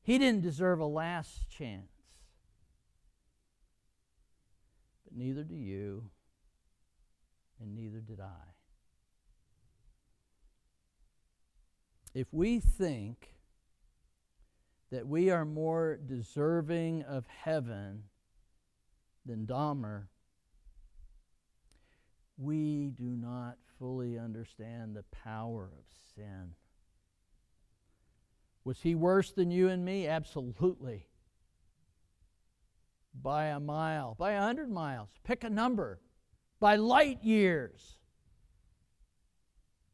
He 0.03 0.19
didn't 0.19 0.43
deserve 0.43 0.81
a 0.81 0.87
last 0.87 1.49
chance. 1.51 1.91
But 5.05 5.17
neither 5.17 5.43
do 5.43 5.57
you, 5.57 6.11
and 7.61 7.75
neither 7.75 8.01
did 8.01 8.21
I. 8.21 8.53
If 12.15 12.33
we 12.33 12.61
think 12.61 13.31
that 14.93 15.09
we 15.09 15.31
are 15.31 15.45
more 15.45 15.97
deserving 15.97 17.03
of 17.03 17.27
heaven 17.27 18.05
than 19.27 19.47
Dahmer, 19.47 20.05
we 22.37 22.91
do 22.97 23.17
not 23.17 23.57
fully 23.79 24.19
understand 24.19 24.95
the 24.95 25.05
power 25.11 25.71
of 25.79 25.85
sin. 26.15 26.55
Was 28.65 28.81
he 28.81 28.95
worse 28.95 29.31
than 29.33 29.51
you 29.51 29.69
and 29.69 29.85
me? 29.85 30.07
Absolutely. 30.07 31.07
By 33.23 33.47
a 33.47 33.61
mile, 33.61 34.17
by 34.19 34.33
a 34.33 34.41
hundred 34.41 34.71
miles. 34.71 35.11
Pick 35.23 35.45
a 35.45 35.51
number. 35.51 36.01
By 36.61 36.77
light 36.77 37.23
years. 37.23 37.99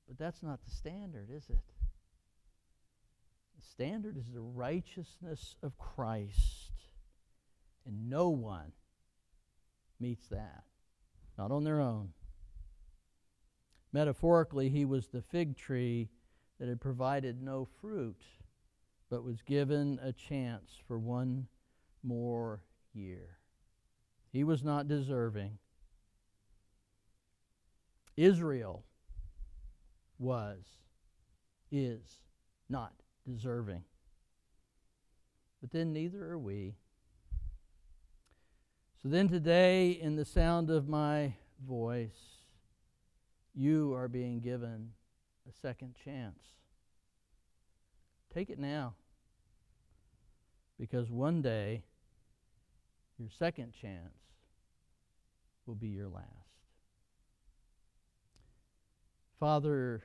But 0.07 0.18
that's 0.18 0.43
not 0.43 0.64
the 0.64 0.70
standard, 0.70 1.28
is 1.31 1.51
it? 1.51 1.59
The 3.57 3.62
standard 3.62 4.16
is 4.16 4.33
the 4.33 4.41
righteousness 4.41 5.57
of 5.62 5.76
Christ. 5.78 6.72
And 7.87 8.09
no 8.09 8.28
one 8.28 8.72
meets 10.01 10.29
that, 10.29 10.65
not 11.37 11.51
on 11.51 11.65
their 11.65 11.81
own. 11.81 12.13
Metaphorically, 13.93 14.69
he 14.69 14.85
was 14.85 15.09
the 15.09 15.23
fig 15.23 15.57
tree 15.57 16.09
that 16.59 16.69
had 16.69 16.81
provided 16.81 17.43
no 17.43 17.67
fruit, 17.81 18.23
but 19.09 19.25
was 19.25 19.43
given 19.43 19.99
a 20.03 20.13
chance 20.13 20.73
for 20.87 20.99
one 20.99 21.47
more 22.03 22.63
year. 22.93 23.39
He 24.33 24.45
was 24.45 24.63
not 24.63 24.87
deserving. 24.87 25.59
Israel 28.17 28.85
was, 30.19 30.65
is 31.73 32.21
not 32.69 32.93
deserving. 33.27 33.83
But 35.61 35.73
then 35.73 35.93
neither 35.93 36.25
are 36.25 36.39
we. 36.39 36.77
So 39.03 39.09
then, 39.09 39.29
today, 39.29 39.93
in 39.93 40.17
the 40.17 40.27
sound 40.27 40.69
of 40.69 40.87
my 40.87 41.33
voice, 41.67 42.41
you 43.55 43.95
are 43.95 44.09
being 44.09 44.41
given 44.41 44.91
a 45.49 45.53
second 45.63 45.97
chance. 46.05 46.39
Take 48.35 48.51
it 48.51 48.59
now. 48.59 48.95
Because 50.79 51.11
one 51.11 51.41
day, 51.41 51.83
your 53.19 53.31
second 53.39 53.73
chance 53.73 54.19
will 55.65 55.75
be 55.77 55.89
your 55.89 56.09
last. 56.09 56.27
Father, 59.39 60.05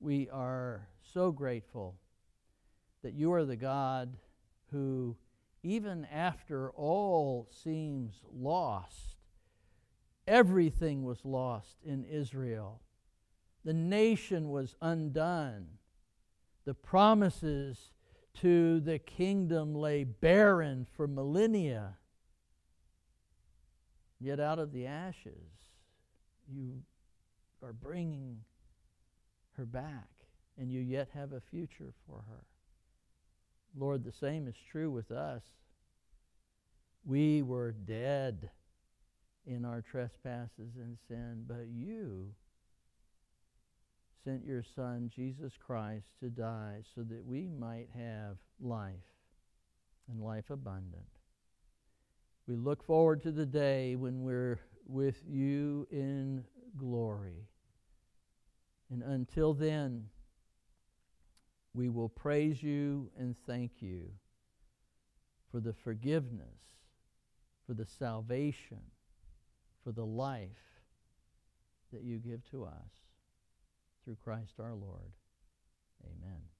we 0.00 0.28
are 0.30 0.88
so 1.14 1.30
grateful 1.30 1.94
that 3.04 3.14
you 3.14 3.32
are 3.32 3.44
the 3.44 3.56
God 3.56 4.16
who, 4.72 5.16
even 5.62 6.06
after 6.06 6.70
all 6.70 7.48
seems 7.50 8.20
lost, 8.32 9.16
everything 10.26 11.04
was 11.04 11.24
lost 11.24 11.76
in 11.84 12.04
Israel. 12.04 12.80
The 13.64 13.72
nation 13.72 14.50
was 14.50 14.74
undone. 14.80 15.66
The 16.64 16.74
promises 16.74 17.92
to 18.40 18.80
the 18.80 18.98
kingdom 18.98 19.74
lay 19.74 20.04
barren 20.04 20.86
for 20.96 21.06
millennia. 21.06 21.96
Yet 24.18 24.40
out 24.40 24.58
of 24.58 24.72
the 24.72 24.86
ashes, 24.86 25.70
you 26.48 26.82
are 27.62 27.72
bringing 27.72 28.38
her 29.56 29.64
back, 29.64 30.08
and 30.58 30.70
you 30.70 30.80
yet 30.80 31.08
have 31.14 31.32
a 31.32 31.40
future 31.40 31.92
for 32.06 32.24
her. 32.28 32.44
Lord, 33.76 34.04
the 34.04 34.12
same 34.12 34.48
is 34.48 34.54
true 34.70 34.90
with 34.90 35.10
us. 35.10 35.42
We 37.04 37.42
were 37.42 37.72
dead 37.72 38.50
in 39.46 39.64
our 39.64 39.82
trespasses 39.82 40.76
and 40.76 40.96
sin, 41.08 41.44
but 41.46 41.66
you 41.68 42.34
sent 44.24 44.44
your 44.44 44.62
Son, 44.62 45.10
Jesus 45.14 45.52
Christ, 45.58 46.06
to 46.20 46.28
die 46.28 46.82
so 46.94 47.02
that 47.02 47.24
we 47.24 47.48
might 47.48 47.88
have 47.94 48.36
life 48.60 48.92
and 50.08 50.20
life 50.20 50.50
abundant. 50.50 51.02
We 52.46 52.56
look 52.56 52.84
forward 52.84 53.22
to 53.22 53.32
the 53.32 53.46
day 53.46 53.96
when 53.96 54.22
we're 54.22 54.60
with 54.86 55.22
you 55.28 55.86
in 55.90 56.44
glory. 56.76 57.48
And 58.90 59.02
until 59.02 59.54
then, 59.54 60.04
we 61.74 61.88
will 61.88 62.08
praise 62.08 62.62
you 62.62 63.10
and 63.18 63.34
thank 63.46 63.80
you 63.80 64.10
for 65.50 65.60
the 65.60 65.72
forgiveness, 65.72 66.58
for 67.66 67.74
the 67.74 67.86
salvation, 67.86 68.80
for 69.84 69.92
the 69.92 70.04
life 70.04 70.48
that 71.92 72.02
you 72.02 72.18
give 72.18 72.44
to 72.50 72.64
us 72.64 72.90
through 74.04 74.16
Christ 74.22 74.54
our 74.58 74.74
Lord. 74.74 75.12
Amen. 76.04 76.51